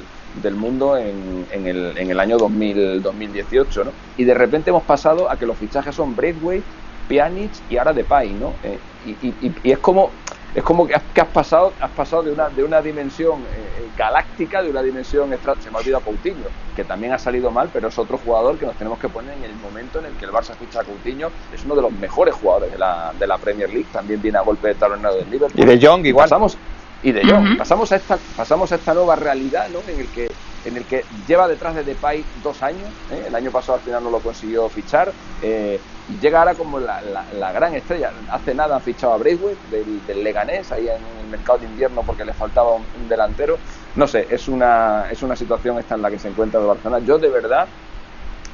del 0.42 0.54
mundo 0.54 0.96
en, 0.96 1.46
en, 1.50 1.66
el, 1.66 1.98
en, 1.98 2.10
el, 2.10 2.20
año 2.20 2.38
2000, 2.38 3.02
2018. 3.02 3.84
¿no? 3.84 3.90
Y 4.16 4.24
de 4.24 4.34
repente 4.34 4.70
hemos 4.70 4.84
pasado 4.84 5.30
a 5.30 5.36
que 5.36 5.46
los 5.46 5.58
fichajes 5.58 5.94
son 5.94 6.14
Braithwaite, 6.14 6.64
Pjanic 7.08 7.50
y 7.70 7.78
ahora 7.78 7.92
Depay, 7.92 8.34
¿no? 8.34 8.52
Eh, 8.62 8.78
y, 9.22 9.70
es 9.70 9.78
como 9.78 10.10
es 10.54 10.62
como 10.62 10.86
que 10.86 10.94
has, 10.94 11.28
pasado 11.32 11.72
has 11.80 11.90
pasado 11.90 12.22
de 12.22 12.32
una 12.32 12.48
de 12.48 12.64
una 12.64 12.80
dimensión 12.80 13.40
eh, 13.40 13.44
eh, 13.80 13.88
galáctica 13.96 14.62
de 14.62 14.70
una 14.70 14.82
dimensión 14.82 15.32
extra 15.32 15.54
se 15.60 15.70
me 15.70 15.76
ha 15.76 15.80
olvidado 15.80 16.02
Coutinho 16.04 16.46
que 16.74 16.84
también 16.84 17.12
ha 17.12 17.18
salido 17.18 17.50
mal 17.50 17.68
pero 17.72 17.88
es 17.88 17.98
otro 17.98 18.18
jugador 18.18 18.56
que 18.56 18.66
nos 18.66 18.74
tenemos 18.76 18.98
que 18.98 19.08
poner 19.08 19.36
en 19.36 19.44
el 19.44 19.54
momento 19.56 19.98
en 19.98 20.06
el 20.06 20.12
que 20.14 20.24
el 20.24 20.32
Barça 20.32 20.54
ficha 20.54 20.80
a 20.80 20.84
Coutinho 20.84 21.30
es 21.52 21.64
uno 21.64 21.74
de 21.74 21.82
los 21.82 21.92
mejores 21.92 22.34
jugadores 22.34 22.72
de 22.72 22.78
la, 22.78 23.12
de 23.18 23.26
la 23.26 23.38
Premier 23.38 23.68
League 23.68 23.86
también 23.92 24.22
viene 24.22 24.38
a 24.38 24.42
golpe 24.42 24.68
de 24.68 24.74
talonado 24.74 25.16
del 25.16 25.30
Liverpool. 25.30 25.62
Y 25.62 25.66
de 25.66 25.78
Young 25.78 26.06
igual. 26.06 26.24
Pasamos 26.24 26.56
y 27.02 27.12
de 27.12 27.24
Young 27.24 27.56
pasamos 27.58 27.92
a 27.92 27.96
esta 27.96 28.18
pasamos 28.36 28.72
a 28.72 28.74
esta 28.74 28.94
nueva 28.94 29.14
realidad 29.14 29.68
¿no? 29.68 29.80
en 29.92 30.00
el 30.00 30.08
que 30.08 30.28
en 30.68 30.76
el 30.76 30.84
que 30.84 31.04
lleva 31.26 31.48
detrás 31.48 31.74
de 31.74 31.82
Depay 31.82 32.24
dos 32.42 32.62
años, 32.62 32.88
¿eh? 33.10 33.24
el 33.26 33.34
año 33.34 33.50
pasado 33.50 33.74
al 33.74 33.80
final 33.80 34.04
no 34.04 34.10
lo 34.10 34.20
consiguió 34.20 34.68
fichar, 34.68 35.12
eh, 35.42 35.80
llega 36.20 36.38
ahora 36.38 36.54
como 36.54 36.78
la, 36.78 37.00
gran 37.52 37.74
estrella. 37.74 38.12
Hace 38.30 38.54
nada 38.54 38.76
han 38.76 38.82
fichado 38.82 39.12
a 39.12 39.16
Braithwaite 39.18 39.58
del, 40.06 40.24
Leganés, 40.24 40.70
ahí 40.72 40.88
en 40.88 41.02
el 41.24 41.30
mercado 41.30 41.58
de 41.58 41.66
invierno 41.66 42.02
porque 42.02 42.24
le 42.24 42.32
faltaba 42.32 42.74
un, 42.74 43.08
delantero. 43.08 43.58
No 43.96 44.06
sé, 44.06 44.26
es 44.30 44.48
una, 44.48 45.10
es 45.10 45.22
una 45.22 45.34
situación 45.36 45.78
esta 45.78 45.94
en 45.94 46.02
la 46.02 46.10
que 46.10 46.18
se 46.18 46.28
encuentra 46.28 46.60
el 46.60 46.66
Barcelona. 46.66 47.04
Yo 47.04 47.18
de 47.18 47.28
verdad 47.28 47.66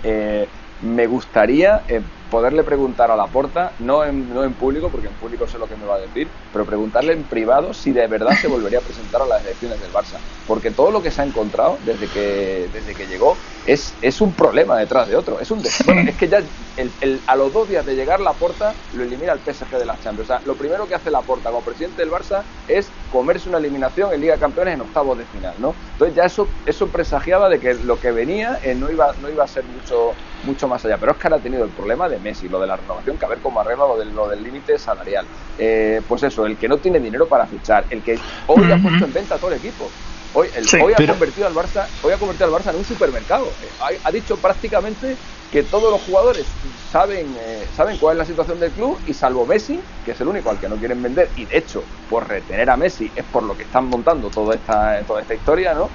eh, 0.02 0.49
me 0.83 1.07
gustaría 1.07 1.83
poderle 2.31 2.64
preguntar 2.64 3.11
a 3.11 3.16
la 3.16 3.26
porta, 3.26 3.73
no 3.78 4.04
en, 4.04 4.35
no 4.35 4.43
en 4.43 4.52
público, 4.54 4.88
porque 4.88 5.07
en 5.07 5.12
público 5.14 5.47
sé 5.47 5.59
lo 5.59 5.69
que 5.69 5.76
me 5.76 5.87
va 5.87 5.97
a 5.97 6.00
decir, 6.00 6.26
pero 6.52 6.64
preguntarle 6.64 7.12
en 7.12 7.23
privado 7.23 7.73
si 7.73 7.93
de 7.93 8.07
verdad 8.09 8.33
se 8.40 8.49
volvería 8.49 8.81
a 8.81 8.83
presentar 8.83 9.23
a 9.23 9.26
las 9.26 9.45
elecciones 9.45 9.81
del 9.81 9.93
Barça. 9.93 10.19
Porque 10.47 10.71
todo 10.71 10.90
lo 10.90 11.00
que 11.00 11.11
se 11.12 11.23
ha 11.23 11.25
encontrado 11.25 11.78
desde 11.85 12.09
que, 12.09 12.69
desde 12.73 12.95
que 12.95 13.07
llegó 13.07 13.37
es, 13.66 13.95
es 14.02 14.21
un 14.21 14.33
problema 14.33 14.76
detrás 14.76 15.09
de 15.09 15.16
otro. 15.16 15.38
Es 15.38 15.50
un 15.50 15.62
bueno, 15.87 16.11
es 16.11 16.16
que 16.16 16.28
ya 16.28 16.43
el, 16.76 17.21
a 17.26 17.37
los 17.37 17.52
dos 17.52 17.69
días 17.69 17.87
de 17.87 17.95
llegar 17.95 18.21
la 18.21 18.33
porta 18.33 18.75
lo 18.95 19.04
elimina 19.04 19.33
el 19.33 19.38
PSG 19.38 19.78
de 19.78 19.87
las 19.87 20.02
Champions. 20.02 20.31
O 20.31 20.35
sea, 20.35 20.43
lo 20.45 20.57
primero 20.57 20.88
que 20.88 20.95
hace 20.95 21.11
la 21.11 21.23
porta 21.23 21.50
como 21.50 21.62
presidente 21.62 22.02
del 22.02 22.11
Barça 22.11 22.43
es 22.66 22.90
comerse 23.12 23.49
una 23.49 23.59
eliminación 23.59 24.12
en 24.12 24.21
Liga 24.21 24.35
de 24.35 24.40
Campeones 24.40 24.75
en 24.75 24.81
octavos 24.81 25.16
de 25.19 25.25
final, 25.26 25.54
¿no? 25.59 25.75
Entonces 25.93 26.16
ya 26.16 26.25
eso, 26.25 26.49
eso 26.66 26.88
presagiaba 26.88 27.49
de 27.49 27.61
que 27.61 27.75
lo 27.75 28.00
que 28.00 28.11
venía 28.11 28.59
eh, 28.62 28.75
no, 28.75 28.90
iba, 28.90 29.14
no 29.21 29.28
iba 29.28 29.45
a 29.45 29.49
ser 29.49 29.64
mucho, 29.64 30.16
mucho 30.44 30.68
más 30.68 30.84
allá. 30.84 30.96
Pero 30.98 31.12
es 31.12 31.18
que 31.18 31.26
ahora 31.26 31.36
ha 31.36 31.40
tenido 31.40 31.64
el 31.64 31.70
problema 31.70 32.08
de 32.08 32.18
Messi, 32.18 32.48
lo 32.48 32.60
de 32.60 32.66
la 32.66 32.76
renovación, 32.76 33.16
que 33.16 33.24
a 33.24 33.28
ver 33.28 33.38
cómo 33.38 33.60
arregla 33.60 33.86
lo 33.86 33.98
del, 33.98 34.14
lo 34.14 34.28
del 34.28 34.42
límite 34.42 34.78
salarial. 34.78 35.26
Eh, 35.58 36.02
pues 36.06 36.22
eso, 36.22 36.46
el 36.46 36.56
que 36.56 36.68
no 36.68 36.78
tiene 36.78 37.00
dinero 37.00 37.26
para 37.26 37.46
fichar, 37.46 37.84
el 37.90 38.02
que 38.02 38.18
hoy 38.46 38.72
ha 38.72 38.76
puesto 38.76 39.04
en 39.04 39.12
venta 39.12 39.34
a 39.36 39.38
todo 39.38 39.50
el 39.50 39.58
equipo. 39.58 39.90
Hoy, 40.36 40.48
hoy 40.82 40.92
ha 40.92 41.06
convertido 41.06 41.46
al 41.46 41.54
Barça, 41.54 41.86
hoy 42.02 42.12
ha 42.12 42.16
convertido 42.16 42.46
al 42.46 42.60
Barça 42.60 42.70
en 42.70 42.76
un 42.76 42.84
supermercado. 42.84 43.46
Eh, 43.46 44.00
ha, 44.02 44.10
dicho 44.10 44.36
prácticamente 44.36 45.16
que 45.52 45.62
todos 45.62 45.92
los 45.92 46.02
jugadores 46.02 46.44
saben, 46.90 47.36
eh, 47.38 47.64
saben 47.76 47.98
cuál 47.98 48.16
es 48.16 48.18
la 48.18 48.24
situación 48.24 48.58
del 48.58 48.72
club 48.72 48.98
y 49.06 49.14
salvo 49.14 49.46
Messi, 49.46 49.78
que 50.04 50.10
es 50.10 50.20
el 50.20 50.26
único 50.26 50.50
al 50.50 50.58
que 50.58 50.68
no 50.68 50.74
quieren 50.74 51.00
vender, 51.00 51.30
y 51.36 51.44
de 51.44 51.58
hecho, 51.58 51.84
por 52.10 52.28
retener 52.28 52.68
a 52.68 52.76
Messi 52.76 53.12
es 53.14 53.24
por 53.26 53.44
lo 53.44 53.56
que 53.56 53.62
están 53.62 53.86
montando 53.86 54.28
toda 54.28 54.56
esta, 54.56 55.00
toda 55.02 55.20
esta 55.20 55.34
historia, 55.34 55.72
¿no? 55.74 55.88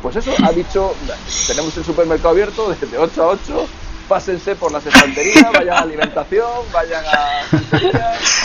pues 0.00 0.14
eso 0.14 0.32
ha 0.44 0.52
dicho, 0.52 0.94
tenemos 1.48 1.76
el 1.76 1.84
supermercado 1.84 2.28
abierto 2.28 2.70
desde 2.70 2.96
8 2.96 3.22
a 3.24 3.26
8, 3.26 3.66
pásense 4.08 4.56
por 4.56 4.72
las 4.72 4.84
estanterías, 4.86 5.50
vayan 5.52 5.76
a 5.76 5.80
alimentación, 5.80 6.72
vayan 6.72 7.04
a 7.06 7.42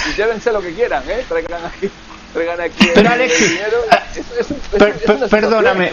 y 0.10 0.14
llévense 0.16 0.52
lo 0.52 0.62
que 0.62 0.74
quieran, 0.74 1.04
¿eh? 1.10 1.26
Traigan 1.28 1.66
aquí, 1.66 1.90
traigan 2.34 2.62
aquí 2.62 2.90
Pero 2.94 3.10
Alexis, 3.10 3.50
dinero. 3.50 3.78
Es, 4.16 5.30
perdóname 5.30 5.92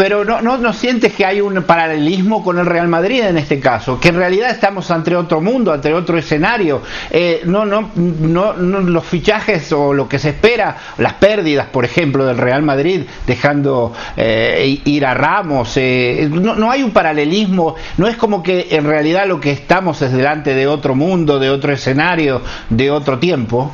pero 0.00 0.24
no, 0.24 0.40
no, 0.40 0.56
no 0.56 0.72
sientes 0.72 1.12
que 1.12 1.26
hay 1.26 1.42
un 1.42 1.62
paralelismo 1.62 2.42
con 2.42 2.58
el 2.58 2.64
Real 2.64 2.88
Madrid 2.88 3.20
en 3.20 3.36
este 3.36 3.60
caso, 3.60 4.00
que 4.00 4.08
en 4.08 4.14
realidad 4.14 4.48
estamos 4.48 4.90
ante 4.90 5.14
otro 5.14 5.42
mundo, 5.42 5.74
ante 5.74 5.92
otro 5.92 6.16
escenario. 6.16 6.80
Eh, 7.10 7.42
no, 7.44 7.66
no, 7.66 7.90
no, 7.94 8.54
los 8.54 9.04
fichajes 9.04 9.70
o 9.74 9.92
lo 9.92 10.08
que 10.08 10.18
se 10.18 10.30
espera, 10.30 10.74
las 10.96 11.12
pérdidas, 11.12 11.66
por 11.66 11.84
ejemplo, 11.84 12.24
del 12.24 12.38
Real 12.38 12.62
Madrid, 12.62 13.02
dejando 13.26 13.92
eh, 14.16 14.80
ir 14.86 15.04
a 15.04 15.12
Ramos, 15.12 15.76
eh, 15.76 16.30
no, 16.32 16.54
no 16.54 16.70
hay 16.70 16.82
un 16.82 16.92
paralelismo, 16.92 17.74
no 17.98 18.08
es 18.08 18.16
como 18.16 18.42
que 18.42 18.68
en 18.70 18.86
realidad 18.86 19.26
lo 19.26 19.38
que 19.38 19.50
estamos 19.50 20.00
es 20.00 20.12
delante 20.12 20.54
de 20.54 20.66
otro 20.66 20.94
mundo, 20.94 21.38
de 21.38 21.50
otro 21.50 21.74
escenario, 21.74 22.40
de 22.70 22.90
otro 22.90 23.18
tiempo. 23.18 23.70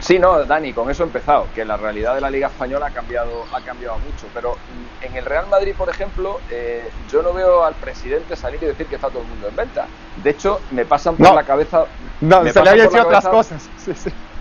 Sí, 0.00 0.18
no, 0.18 0.44
Dani, 0.44 0.72
con 0.72 0.90
eso 0.90 1.02
he 1.02 1.06
empezado, 1.06 1.46
que 1.54 1.64
la 1.64 1.76
realidad 1.76 2.14
de 2.14 2.20
la 2.20 2.30
Liga 2.30 2.48
Española 2.48 2.86
ha 2.86 2.90
cambiado, 2.90 3.44
ha 3.52 3.60
cambiado 3.62 3.98
mucho, 3.98 4.26
pero 4.34 4.56
en 5.00 5.16
el 5.16 5.24
Real 5.24 5.46
Madrid, 5.46 5.74
por 5.76 5.88
ejemplo, 5.88 6.40
eh, 6.50 6.88
yo 7.10 7.22
no 7.22 7.32
veo 7.32 7.64
al 7.64 7.74
presidente 7.74 8.36
salir 8.36 8.62
y 8.62 8.66
decir 8.66 8.86
que 8.86 8.96
está 8.96 9.08
todo 9.08 9.22
el 9.22 9.28
mundo 9.28 9.48
en 9.48 9.56
venta. 9.56 9.86
De 10.22 10.30
hecho, 10.30 10.60
me 10.70 10.84
pasan 10.84 11.16
por 11.16 11.34
la 11.34 11.44
cabeza... 11.44 11.84
No, 12.20 12.44
se 12.52 12.62
le 12.62 12.70
había 12.70 12.88
dicho 12.88 13.02
otras 13.02 13.26
cosas. 13.26 13.68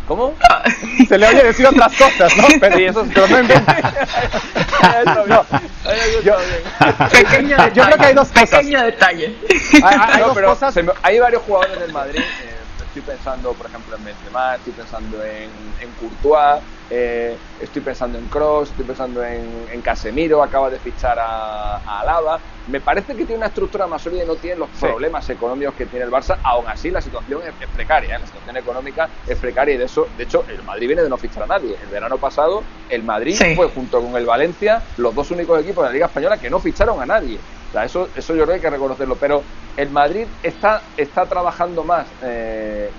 ¿Cómo? 0.08 0.34
Se 1.08 1.18
le 1.18 1.26
había 1.26 1.44
decir 1.46 1.66
otras 1.66 1.96
cosas, 1.98 2.38
¿no? 2.38 2.44
Pero, 2.60 2.78
sí, 2.78 2.84
eso 2.86 3.02
es 3.02 3.14
Pequeño 7.12 7.50
detalle. 7.58 7.74
Yo 7.74 7.84
creo 7.86 7.98
que 7.98 8.06
hay 8.06 8.14
dos 8.14 8.28
cosas. 8.28 8.50
Pequeño 8.50 8.84
detalle. 8.84 9.36
Hay, 9.84 10.20
dos 10.20 10.38
cosas. 10.38 10.76
hay 11.02 11.20
varios 11.20 11.42
jugadores 11.44 11.80
del 11.80 11.92
Madrid. 11.92 12.20
Eh, 12.20 12.55
estoy 13.00 13.14
pensando, 13.14 13.52
por 13.54 13.66
ejemplo, 13.66 13.98
en 13.98 14.06
Benzema, 14.06 14.56
estoy 14.56 14.72
pensando 14.72 15.22
en, 15.22 15.50
en 15.82 15.90
Courtois, 16.00 16.62
eh, 16.90 17.36
estoy 17.62 17.82
pensando 17.82 18.18
en 18.18 18.26
Cross, 18.28 18.70
estoy 18.70 18.86
pensando 18.86 19.22
en, 19.24 19.82
Casemiro, 19.82 20.42
acaba 20.42 20.70
de 20.70 20.80
fichar 20.80 21.20
a, 21.20 21.76
a, 21.78 22.00
Alaba. 22.00 22.40
Me 22.68 22.80
parece 22.80 23.14
que 23.16 23.26
tiene 23.26 23.38
una 23.38 23.48
estructura 23.48 23.86
más 23.86 24.02
sólida 24.02 24.24
y 24.24 24.28
no 24.28 24.36
tiene 24.36 24.56
los 24.58 24.70
problemas 24.70 25.30
económicos 25.30 25.76
que 25.76 25.86
tiene 25.86 26.06
el 26.06 26.12
Barça. 26.12 26.38
Aún 26.42 26.68
así, 26.68 26.90
la 26.90 27.02
situación 27.02 27.42
es, 27.44 27.68
precaria, 27.68 28.16
¿eh? 28.16 28.20
la 28.20 28.26
situación 28.26 28.58
económica 28.58 29.10
es 29.28 29.38
precaria 29.38 29.76
y 29.76 29.78
de 29.78 29.86
eso, 29.86 30.08
de 30.18 30.24
hecho, 30.24 30.46
el 30.48 30.64
Madrid 30.64 30.88
viene 30.88 31.04
de 31.04 31.10
no 31.10 31.18
fichar 31.18 31.44
a 31.44 31.48
nadie. 31.48 31.76
El 31.84 31.90
verano 31.90 32.18
pasado, 32.18 32.64
el 32.90 33.04
Madrid 33.04 33.38
fue 33.56 33.68
junto 33.70 34.02
con 34.02 34.16
el 34.16 34.26
Valencia 34.26 34.82
los 34.98 35.14
dos 35.14 35.30
únicos 35.32 35.62
equipos 35.62 35.84
de 35.84 35.90
la 35.90 35.94
Liga 35.94 36.06
Española 36.06 36.38
que 36.38 36.50
no 36.50 36.60
ficharon 36.60 37.02
a 37.02 37.06
nadie 37.06 37.38
eso, 37.84 38.08
eso 38.16 38.36
yo 38.36 38.44
creo 38.44 38.48
que 38.48 38.54
hay 38.54 38.62
que 38.62 38.70
reconocerlo. 38.70 39.16
Pero 39.20 39.44
el 39.78 39.90
Madrid 39.90 40.26
está, 40.42 40.82
está 40.96 41.26
trabajando 41.26 41.84
más 41.84 42.08
eh, 42.24 42.90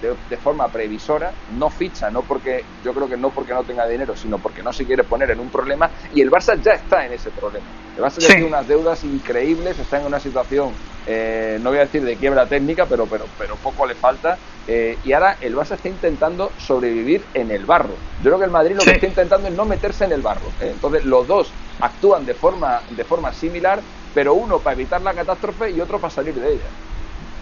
de, 0.00 0.36
forma 0.36 0.68
previsora, 0.68 1.32
no 1.56 1.70
ficha, 1.70 2.10
no 2.10 2.22
porque 2.22 2.64
yo 2.84 2.92
creo 2.92 3.08
que 3.08 3.16
no 3.16 3.30
porque 3.30 3.54
no 3.54 3.62
tenga 3.62 3.86
dinero, 3.86 4.16
sino 4.16 4.38
porque 4.38 4.62
no 4.62 4.72
se 4.72 4.84
quiere 4.84 5.04
poner 5.04 5.30
en 5.30 5.40
un 5.40 5.48
problema. 5.48 5.90
Y 6.12 6.20
el 6.20 6.30
Barça 6.30 6.60
ya 6.60 6.72
está 6.72 7.06
en 7.06 7.12
ese 7.12 7.30
problema. 7.30 7.64
El 7.96 8.02
Barça 8.02 8.18
ya 8.18 8.28
tiene 8.28 8.46
unas 8.46 8.66
deudas 8.66 9.04
increíbles, 9.04 9.78
está 9.78 10.00
en 10.00 10.06
una 10.06 10.18
situación, 10.18 10.72
eh, 11.06 11.58
no 11.62 11.70
voy 11.70 11.78
a 11.78 11.82
decir 11.82 12.02
de 12.02 12.16
quiebra 12.16 12.46
técnica, 12.46 12.86
pero, 12.86 13.06
pero, 13.06 13.26
pero 13.38 13.54
poco 13.56 13.86
le 13.86 13.94
falta. 13.94 14.36
Eh, 14.66 14.98
y 15.04 15.12
ahora 15.12 15.36
el 15.40 15.54
Barça 15.54 15.74
está 15.76 15.88
intentando 15.88 16.50
sobrevivir 16.58 17.22
en 17.34 17.52
el 17.52 17.64
barro. 17.64 17.94
Yo 18.22 18.30
creo 18.30 18.38
que 18.38 18.44
el 18.46 18.50
Madrid 18.50 18.74
lo 18.74 18.82
que 18.82 18.92
está 18.92 19.06
intentando 19.06 19.48
es 19.48 19.54
no 19.54 19.64
meterse 19.64 20.04
en 20.04 20.12
el 20.12 20.22
barro. 20.22 20.50
Entonces 20.60 21.04
los 21.04 21.28
dos 21.28 21.52
actúan 21.80 22.26
de 22.26 22.34
forma, 22.34 22.80
de 22.90 23.04
forma 23.04 23.32
similar 23.32 23.80
pero 24.14 24.34
uno 24.34 24.58
para 24.58 24.74
evitar 24.74 25.02
la 25.02 25.12
catástrofe 25.12 25.70
y 25.70 25.80
otro 25.80 25.98
para 25.98 26.12
salir 26.12 26.34
de 26.34 26.54
ella. 26.54 26.64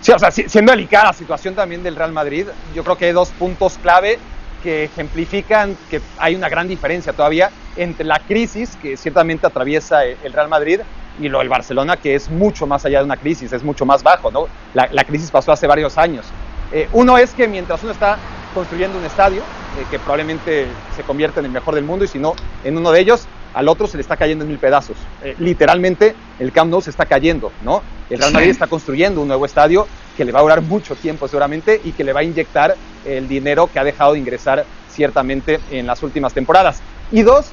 Sí, 0.00 0.10
o 0.10 0.18
sea, 0.18 0.30
siendo 0.32 0.72
delicada 0.72 1.06
la 1.06 1.12
situación 1.12 1.54
también 1.54 1.82
del 1.82 1.94
Real 1.94 2.12
Madrid, 2.12 2.46
yo 2.74 2.82
creo 2.82 2.96
que 2.96 3.04
hay 3.04 3.12
dos 3.12 3.28
puntos 3.30 3.78
clave 3.80 4.18
que 4.62 4.84
ejemplifican 4.84 5.76
que 5.90 6.00
hay 6.18 6.34
una 6.34 6.48
gran 6.48 6.66
diferencia 6.66 7.12
todavía 7.12 7.50
entre 7.76 8.04
la 8.04 8.18
crisis 8.18 8.76
que 8.80 8.96
ciertamente 8.96 9.46
atraviesa 9.46 10.04
el 10.04 10.32
Real 10.32 10.48
Madrid 10.48 10.80
y 11.20 11.28
lo 11.28 11.38
del 11.40 11.48
Barcelona, 11.48 11.96
que 11.96 12.14
es 12.14 12.30
mucho 12.30 12.66
más 12.66 12.84
allá 12.84 12.98
de 12.98 13.04
una 13.04 13.16
crisis, 13.16 13.52
es 13.52 13.62
mucho 13.62 13.84
más 13.84 14.02
bajo, 14.02 14.30
¿no? 14.30 14.46
La, 14.74 15.04
crisis 15.04 15.30
pasó 15.30 15.52
hace 15.52 15.66
varios 15.66 15.98
años. 15.98 16.26
Eh, 16.72 16.88
uno 16.92 17.18
es 17.18 17.32
que 17.32 17.46
mientras 17.46 17.82
uno 17.82 17.92
está 17.92 18.16
construyendo 18.54 18.98
un 18.98 19.04
estadio, 19.04 19.40
eh, 19.40 19.84
que 19.90 19.98
probablemente 19.98 20.66
se 20.96 21.02
convierte 21.02 21.40
en 21.40 21.46
el 21.46 21.52
mejor 21.52 21.74
del 21.74 21.84
mundo, 21.84 22.04
y 22.04 22.08
si 22.08 22.18
no, 22.18 22.34
en 22.64 22.78
uno 22.78 22.90
de 22.92 23.00
ellos, 23.00 23.26
al 23.54 23.68
otro 23.68 23.86
se 23.86 23.96
le 23.96 24.00
está 24.00 24.16
cayendo 24.16 24.44
en 24.44 24.48
mil 24.48 24.58
pedazos. 24.58 24.96
Eh, 25.22 25.34
literalmente 25.38 26.14
el 26.38 26.52
Camp 26.52 26.70
Nou 26.70 26.80
se 26.80 26.90
está 26.90 27.06
cayendo, 27.06 27.52
¿no? 27.62 27.82
El 28.10 28.18
Real 28.18 28.32
Madrid 28.32 28.50
está 28.50 28.66
construyendo 28.66 29.20
un 29.20 29.28
nuevo 29.28 29.44
estadio 29.46 29.86
que 30.16 30.24
le 30.24 30.32
va 30.32 30.40
a 30.40 30.42
durar 30.42 30.62
mucho 30.62 30.94
tiempo 30.96 31.28
seguramente 31.28 31.80
y 31.84 31.92
que 31.92 32.04
le 32.04 32.12
va 32.12 32.20
a 32.20 32.24
inyectar 32.24 32.76
el 33.04 33.28
dinero 33.28 33.68
que 33.72 33.78
ha 33.78 33.84
dejado 33.84 34.12
de 34.12 34.18
ingresar 34.18 34.64
ciertamente 34.90 35.60
en 35.70 35.86
las 35.86 36.02
últimas 36.02 36.34
temporadas. 36.34 36.82
Y 37.10 37.22
dos, 37.22 37.50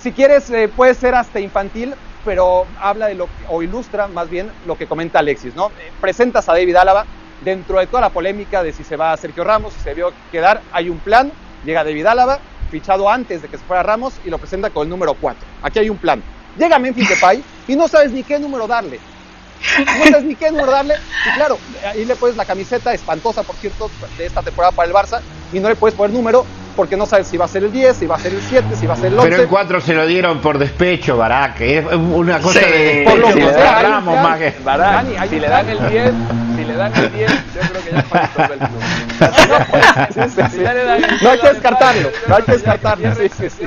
si 0.00 0.12
quieres 0.12 0.50
eh, 0.50 0.68
puede 0.68 0.94
ser 0.94 1.14
hasta 1.14 1.40
infantil, 1.40 1.94
pero 2.24 2.66
habla 2.80 3.06
de 3.06 3.14
lo 3.14 3.28
o 3.48 3.62
ilustra 3.62 4.08
más 4.08 4.28
bien 4.30 4.50
lo 4.66 4.76
que 4.76 4.86
comenta 4.86 5.18
Alexis, 5.18 5.54
¿no? 5.54 5.68
Eh, 5.68 5.92
presentas 6.00 6.48
a 6.48 6.52
David 6.52 6.76
Álava 6.76 7.04
dentro 7.44 7.78
de 7.78 7.86
toda 7.86 8.00
la 8.00 8.10
polémica 8.10 8.62
de 8.62 8.72
si 8.72 8.84
se 8.84 8.96
va 8.96 9.12
a 9.12 9.16
Sergio 9.16 9.44
Ramos, 9.44 9.74
si 9.74 9.80
se 9.80 9.94
vio 9.94 10.12
quedar, 10.32 10.62
hay 10.72 10.88
un 10.88 10.98
plan, 10.98 11.30
llega 11.64 11.84
David 11.84 12.06
Álava, 12.06 12.38
fichado 12.74 13.08
antes 13.08 13.40
de 13.40 13.46
que 13.46 13.56
se 13.56 13.62
fuera 13.62 13.84
Ramos 13.84 14.14
y 14.24 14.30
lo 14.30 14.38
presenta 14.38 14.68
con 14.68 14.82
el 14.82 14.88
número 14.88 15.14
4. 15.14 15.46
Aquí 15.62 15.78
hay 15.78 15.88
un 15.88 15.96
plan. 15.96 16.20
Llega 16.58 16.76
Memphis 16.76 17.08
Depay 17.08 17.40
y 17.68 17.76
no 17.76 17.86
sabes 17.86 18.10
ni 18.10 18.24
qué 18.24 18.36
número 18.40 18.66
darle. 18.66 18.98
No 19.78 20.04
sabes 20.06 20.24
ni 20.24 20.34
qué 20.34 20.50
número 20.50 20.72
darle. 20.72 20.94
Y 21.24 21.36
claro, 21.36 21.56
ahí 21.88 22.04
le 22.04 22.16
pones 22.16 22.36
la 22.36 22.44
camiseta 22.44 22.92
espantosa, 22.92 23.44
por 23.44 23.54
cierto, 23.54 23.88
de 24.18 24.26
esta 24.26 24.42
temporada 24.42 24.72
para 24.72 24.88
el 24.88 24.94
Barça 24.94 25.20
y 25.52 25.60
no 25.60 25.68
le 25.68 25.76
puedes 25.76 25.94
poner 25.94 26.12
número 26.12 26.44
porque 26.74 26.96
no 26.96 27.06
sabes 27.06 27.28
si 27.28 27.36
va 27.36 27.44
a 27.44 27.48
ser 27.48 27.62
el 27.62 27.70
10, 27.70 27.96
si 27.96 28.06
va 28.06 28.16
a 28.16 28.18
ser 28.18 28.34
el 28.34 28.42
7, 28.42 28.74
si 28.74 28.88
va 28.88 28.94
a 28.94 28.96
ser 28.96 29.12
el 29.12 29.18
11. 29.18 29.30
Pero 29.30 29.42
el 29.42 29.48
4 29.48 29.80
se 29.80 29.94
lo 29.94 30.04
dieron 30.06 30.40
por 30.40 30.58
despecho, 30.58 31.16
Barak. 31.16 31.60
Es 31.60 31.86
una 31.86 32.40
cosa 32.40 32.58
de 32.58 32.66
despecho. 32.66 33.10
Por 33.10 33.18
lo 33.20 33.34
que 33.34 33.52
Ramos 33.52 34.20
más 34.20 34.38
que... 34.38 34.56
Barak, 34.64 35.28
si 35.30 35.38
le 35.38 35.48
dan 35.48 35.68
el 35.68 35.90
10 35.90 36.12
si 36.64 36.68
le 36.68 36.76
dan 36.76 36.94
el 36.96 37.12
10, 37.12 37.30
yo 37.30 37.60
creo 37.60 37.84
que 37.84 37.90
ya 37.90 38.02
fue 38.02 38.20
el 38.20 38.58
club. 38.58 38.70
No 41.22 41.30
hay 41.30 41.38
que 41.38 41.48
descartarlo, 41.48 42.10
no 42.28 42.36
hay 42.36 42.42
que 42.42 42.52
descartarlo. 42.52 43.14
Sí, 43.14 43.28
sí, 43.28 43.50
sí. 43.50 43.66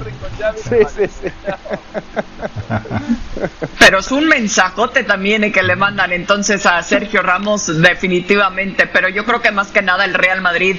sí, 0.95 1.07
sí, 1.07 1.31
Pero 3.79 3.99
es 3.99 4.11
un 4.11 4.27
mensajote 4.27 5.03
también 5.03 5.51
que 5.51 5.63
le 5.63 5.75
mandan 5.75 6.11
entonces 6.11 6.65
a 6.65 6.81
Sergio 6.83 7.21
Ramos 7.21 7.81
definitivamente, 7.81 8.87
pero 8.87 9.09
yo 9.09 9.25
creo 9.25 9.41
que 9.41 9.51
más 9.51 9.67
que 9.67 9.81
nada 9.81 10.05
el 10.05 10.13
Real 10.13 10.41
Madrid 10.41 10.77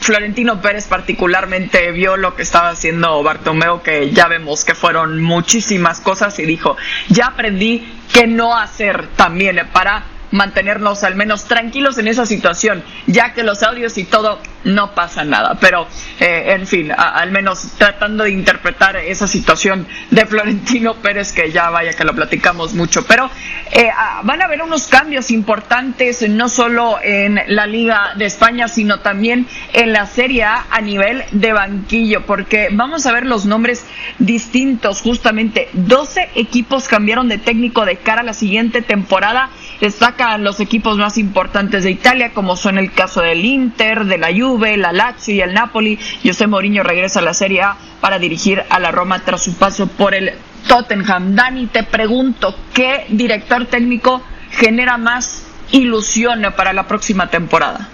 Florentino 0.00 0.60
Pérez 0.60 0.86
particularmente 0.86 1.90
vio 1.90 2.16
lo 2.16 2.36
que 2.36 2.42
estaba 2.42 2.70
haciendo 2.70 3.22
Bartomeo, 3.22 3.82
que 3.82 4.10
ya 4.10 4.28
vemos 4.28 4.64
que 4.64 4.74
fueron 4.74 5.20
muchísimas 5.20 6.00
cosas 6.00 6.38
y 6.38 6.46
dijo, 6.46 6.76
ya 7.08 7.26
aprendí 7.26 8.00
qué 8.12 8.26
no 8.26 8.56
hacer 8.56 9.08
también 9.16 9.60
para 9.72 10.04
mantenernos 10.30 11.04
al 11.04 11.14
menos 11.14 11.44
tranquilos 11.44 11.98
en 11.98 12.08
esa 12.08 12.26
situación, 12.26 12.82
ya 13.06 13.32
que 13.34 13.42
los 13.42 13.62
audios 13.62 13.96
y 13.98 14.04
todo 14.04 14.38
no 14.64 14.94
pasa 14.94 15.24
nada. 15.24 15.56
Pero, 15.60 15.86
eh, 16.20 16.44
en 16.48 16.66
fin, 16.66 16.92
al 16.96 17.30
menos 17.30 17.66
tratando 17.78 18.24
de 18.24 18.30
interpretar 18.30 18.96
esa 18.96 19.26
situación 19.26 19.86
de 20.10 20.26
Florentino 20.26 20.94
Pérez, 20.94 21.32
que 21.32 21.50
ya 21.50 21.70
vaya 21.70 21.92
que 21.92 22.04
lo 22.04 22.14
platicamos 22.14 22.74
mucho. 22.74 23.04
Pero 23.06 23.30
eh, 23.72 23.90
van 24.22 24.42
a 24.42 24.46
haber 24.46 24.62
unos 24.62 24.88
cambios 24.88 25.30
importantes, 25.30 26.28
no 26.28 26.48
solo 26.48 26.98
en 27.02 27.40
la 27.48 27.66
Liga 27.66 28.12
de 28.16 28.26
España, 28.26 28.68
sino 28.68 29.00
también 29.00 29.46
en 29.72 29.92
la 29.92 30.06
Serie 30.06 30.44
A 30.44 30.66
a 30.70 30.80
nivel 30.80 31.24
de 31.32 31.52
banquillo, 31.52 32.26
porque 32.26 32.68
vamos 32.72 33.06
a 33.06 33.12
ver 33.12 33.26
los 33.26 33.46
nombres 33.46 33.84
distintos. 34.18 35.02
Justamente 35.02 35.68
12 35.72 36.30
equipos 36.34 36.88
cambiaron 36.88 37.28
de 37.28 37.38
técnico 37.38 37.84
de 37.84 37.96
cara 37.96 38.20
a 38.20 38.24
la 38.24 38.34
siguiente 38.34 38.82
temporada. 38.82 39.50
Destacan 39.80 40.42
los 40.42 40.60
equipos 40.60 40.98
más 40.98 41.18
importantes 41.18 41.84
de 41.84 41.90
Italia, 41.90 42.32
como 42.32 42.56
son 42.56 42.78
el 42.78 42.92
caso 42.92 43.20
del 43.20 43.44
Inter, 43.44 44.04
de 44.04 44.18
la 44.18 44.30
la 44.56 44.92
Lazio 44.92 45.34
y 45.34 45.40
el 45.40 45.52
Napoli. 45.52 45.98
José 46.24 46.46
Mourinho 46.46 46.82
regresa 46.82 47.20
a 47.20 47.22
la 47.22 47.34
Serie 47.34 47.62
A 47.62 47.76
para 48.00 48.18
dirigir 48.18 48.62
a 48.70 48.78
la 48.78 48.90
Roma 48.90 49.20
tras 49.24 49.42
su 49.42 49.54
paso 49.54 49.86
por 49.86 50.14
el 50.14 50.32
Tottenham. 50.66 51.34
Dani, 51.34 51.66
te 51.66 51.82
pregunto, 51.82 52.54
¿qué 52.72 53.06
director 53.10 53.66
técnico 53.66 54.22
genera 54.50 54.96
más 54.96 55.44
ilusión 55.72 56.42
para 56.56 56.72
la 56.72 56.84
próxima 56.86 57.28
temporada? 57.28 57.88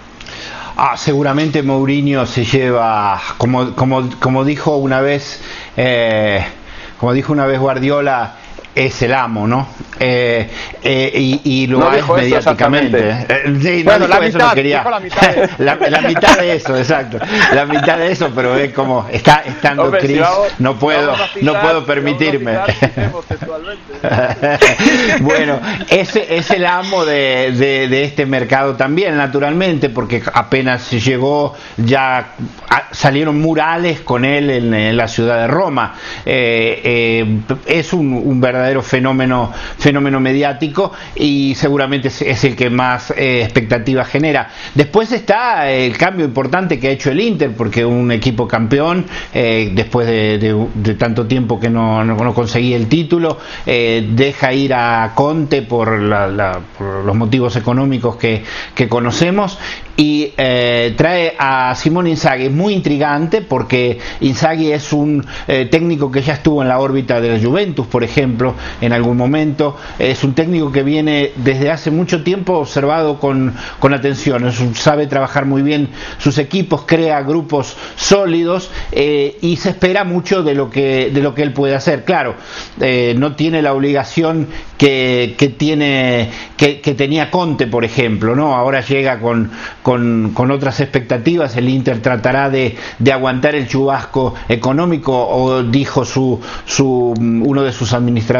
Ah, 0.77 0.95
seguramente 0.97 1.63
Mourinho 1.63 2.25
se 2.25 2.45
lleva, 2.45 3.21
como, 3.37 3.75
como, 3.75 4.09
como 4.19 4.43
dijo 4.43 4.77
una 4.77 5.01
vez, 5.01 5.41
eh, 5.77 6.45
como 6.99 7.13
dijo 7.13 7.31
una 7.33 7.45
vez 7.45 7.59
Guardiola, 7.59 8.35
es 8.75 9.01
el 9.01 9.13
amo, 9.13 9.47
¿no? 9.47 9.67
Eh, 9.99 10.49
eh, 10.83 11.11
y, 11.15 11.63
y, 11.63 11.67
lo 11.67 11.79
no 11.79 11.93
es 11.93 12.07
mediáticamente. 12.07 13.25
Eh, 13.29 13.57
sí, 13.61 13.83
bueno, 13.83 14.07
la 14.07 14.19
mitad, 14.19 14.53
quería. 14.53 14.83
La 14.95 14.99
mitad, 14.99 15.89
la, 15.89 16.01
mitad, 16.01 16.37
de 16.37 16.55
eso, 16.55 16.77
exacto. 16.77 17.17
La 17.53 17.65
mitad 17.65 17.97
de 17.97 18.11
eso, 18.11 18.31
pero 18.35 18.55
es 18.57 18.73
como 18.73 19.07
está 19.09 19.43
estando 19.45 19.91
Chris, 19.91 20.21
no 20.59 20.77
puedo, 20.77 21.15
no 21.41 21.53
puedo 21.61 21.85
permitirme. 21.85 22.57
bueno, 25.21 25.59
ese 25.89 26.35
es 26.35 26.51
el 26.51 26.65
amo 26.65 27.05
de, 27.05 27.51
de, 27.53 28.03
este 28.03 28.25
mercado 28.25 28.75
también, 28.75 29.15
naturalmente, 29.15 29.89
porque 29.89 30.21
apenas 30.33 30.91
llegó 30.91 31.55
ya 31.77 32.33
salieron 32.91 33.39
murales 33.39 34.01
con 34.01 34.25
él 34.25 34.49
en, 34.49 34.97
la 34.97 35.07
ciudad 35.07 35.41
de 35.41 35.47
Roma. 35.47 35.95
es 36.25 37.93
un, 37.93 38.13
un 38.13 38.41
verdadero 38.41 38.64
fenómeno, 38.81 39.51
fenómeno 39.77 40.19
mediático 40.19 40.91
y 41.15 41.55
seguramente 41.55 42.07
es, 42.07 42.43
el 42.43 42.55
que 42.55 42.69
más 42.69 43.11
eh, 43.11 43.41
expectativas 43.43 44.07
genera. 44.07 44.49
Después 44.73 45.11
está 45.11 45.69
el 45.69 45.97
cambio 45.97 46.25
importante 46.25 46.79
que 46.79 46.87
ha 46.87 46.91
hecho 46.91 47.11
el 47.11 47.19
Inter, 47.19 47.51
porque 47.55 47.85
un 47.85 48.11
equipo 48.11 48.47
campeón, 48.47 49.05
eh, 49.33 49.71
después 49.73 50.07
de, 50.07 50.95
tanto 50.97 51.25
tiempo 51.25 51.59
que 51.59 51.69
no, 51.69 52.03
no, 52.03 52.33
conseguía 52.33 52.75
el 52.75 52.87
título, 52.87 53.37
eh, 53.65 54.07
deja 54.11 54.53
ir 54.53 54.73
a 54.73 55.11
Conte 55.15 55.61
por, 55.61 55.99
los 55.99 57.15
motivos 57.15 57.55
económicos 57.55 58.17
que, 58.17 58.43
que 58.73 58.89
conocemos 58.89 59.57
y 59.97 60.33
trae 60.97 61.35
a 61.39 61.73
Simón 61.75 62.07
Inzaghi, 62.07 62.49
muy 62.49 62.73
intrigante 62.73 63.41
porque 63.41 63.97
Inzaghi 64.19 64.71
es 64.73 64.91
un 64.91 65.25
técnico 65.47 66.11
que 66.11 66.21
ya 66.21 66.33
estuvo 66.33 66.61
en 66.61 66.67
la 66.67 66.79
órbita 66.79 67.21
de 67.21 67.37
la 67.37 67.39
Juventus, 67.39 67.87
por 67.87 68.03
ejemplo, 68.03 68.54
en 68.81 68.93
algún 68.93 69.17
momento. 69.17 69.77
Es 69.99 70.23
un 70.23 70.33
técnico 70.33 70.71
que 70.71 70.83
viene 70.83 71.31
desde 71.35 71.71
hace 71.71 71.91
mucho 71.91 72.23
tiempo 72.23 72.53
observado 72.53 73.19
con, 73.19 73.53
con 73.79 73.93
atención, 73.93 74.51
sabe 74.75 75.07
trabajar 75.07 75.45
muy 75.45 75.61
bien 75.61 75.89
sus 76.17 76.37
equipos, 76.37 76.83
crea 76.85 77.21
grupos 77.21 77.75
sólidos 77.95 78.69
eh, 78.91 79.37
y 79.41 79.57
se 79.57 79.69
espera 79.69 80.03
mucho 80.03 80.43
de 80.43 80.55
lo 80.55 80.69
que, 80.69 81.11
de 81.11 81.21
lo 81.21 81.33
que 81.33 81.43
él 81.43 81.53
puede 81.53 81.75
hacer. 81.75 82.03
Claro, 82.03 82.35
eh, 82.79 83.15
no 83.17 83.35
tiene 83.35 83.61
la 83.61 83.73
obligación 83.73 84.47
que, 84.77 85.35
que 85.37 85.49
tiene, 85.49 86.29
que, 86.57 86.81
que, 86.81 86.93
tenía 86.93 87.31
Conte, 87.31 87.67
por 87.67 87.85
ejemplo, 87.85 88.35
¿no? 88.35 88.55
Ahora 88.55 88.81
llega 88.81 89.19
con, 89.19 89.51
con, 89.81 90.31
con 90.33 90.51
otras 90.51 90.79
expectativas, 90.79 91.55
el 91.55 91.69
Inter 91.69 92.01
tratará 92.01 92.49
de, 92.49 92.75
de, 92.99 93.11
aguantar 93.11 93.55
el 93.55 93.67
chubasco 93.67 94.35
económico, 94.49 95.27
o 95.27 95.63
dijo 95.63 96.03
su, 96.05 96.39
su, 96.65 97.13
uno 97.17 97.63
de 97.63 97.71
sus 97.71 97.93
administradores 97.93 98.35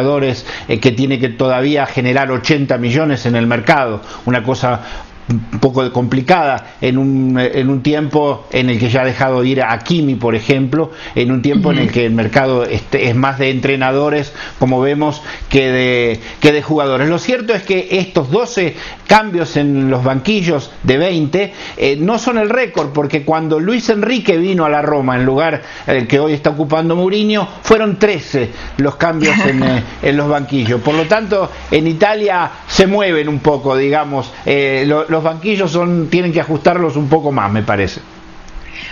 eh, 0.68 0.80
que 0.80 0.92
tiene 0.92 1.20
que 1.20 1.30
todavía 1.30 1.86
generar 1.86 2.32
80 2.32 2.78
millones 2.78 3.26
en 3.26 3.36
el 3.36 3.48
mercado, 3.48 4.02
una 4.26 4.44
cosa 4.44 5.05
un 5.28 5.60
poco 5.60 5.92
complicada 5.92 6.76
en 6.82 6.98
un, 6.98 7.40
en 7.40 7.70
un 7.70 7.82
tiempo 7.82 8.46
en 8.52 8.70
el 8.70 8.80
que 8.80 8.90
ya 8.90 9.02
ha 9.02 9.06
dejado 9.06 9.44
ir 9.44 9.62
a 9.62 9.78
Kimi, 9.80 10.16
por 10.16 10.36
ejemplo, 10.36 10.92
en 11.16 11.32
un 11.32 11.42
tiempo 11.42 11.72
en 11.72 11.80
el 11.80 11.92
que 11.92 12.06
el 12.06 12.14
mercado 12.14 12.64
este, 12.64 13.10
es 13.10 13.16
más 13.16 13.40
de 13.40 13.50
entrenadores, 13.50 14.34
como 14.60 14.82
vemos, 14.82 15.22
que 15.50 15.72
de, 15.72 16.20
que 16.40 16.52
de 16.52 16.62
jugadores. 16.62 17.10
Lo 17.10 17.18
cierto 17.18 17.54
es 17.54 17.64
que 17.64 17.88
estos 17.92 18.30
12 18.30 18.76
cambios 19.08 19.58
en 19.58 19.90
los 19.90 20.04
banquillos 20.04 20.72
de 20.84 20.98
20 20.98 21.54
eh, 21.78 21.98
no 22.00 22.20
son 22.20 22.38
el 22.38 22.50
récord, 22.50 22.90
porque 22.90 23.24
cuando 23.24 23.60
Luis 23.60 23.90
Enrique 23.90 24.38
vino 24.38 24.66
a 24.66 24.70
la 24.70 24.82
Roma, 24.82 25.16
en 25.16 25.26
lugar 25.26 25.62
del 25.88 26.08
que 26.08 26.20
hoy 26.20 26.34
está 26.34 26.52
ocupando 26.52 26.96
Mourinho, 26.96 27.48
fueron 27.64 27.98
13 27.98 28.50
los 28.78 28.96
cambios 28.96 29.38
en, 29.40 29.64
eh, 29.64 29.84
en 30.04 30.18
los 30.18 30.30
banquillos. 30.30 30.82
Por 30.82 30.94
lo 30.94 31.06
tanto, 31.06 31.52
en 31.72 31.88
Italia 31.88 32.52
se 32.68 32.86
mueven 32.86 33.28
un 33.28 33.40
poco, 33.40 33.76
digamos, 33.76 34.32
eh, 34.46 34.86
los 35.16 35.24
banquillos 35.24 35.72
son, 35.72 36.10
tienen 36.10 36.34
que 36.34 36.42
ajustarlos 36.42 36.98
un 36.98 37.08
poco 37.08 37.32
más, 37.32 37.50
me 37.50 37.64
parece. 37.64 38.02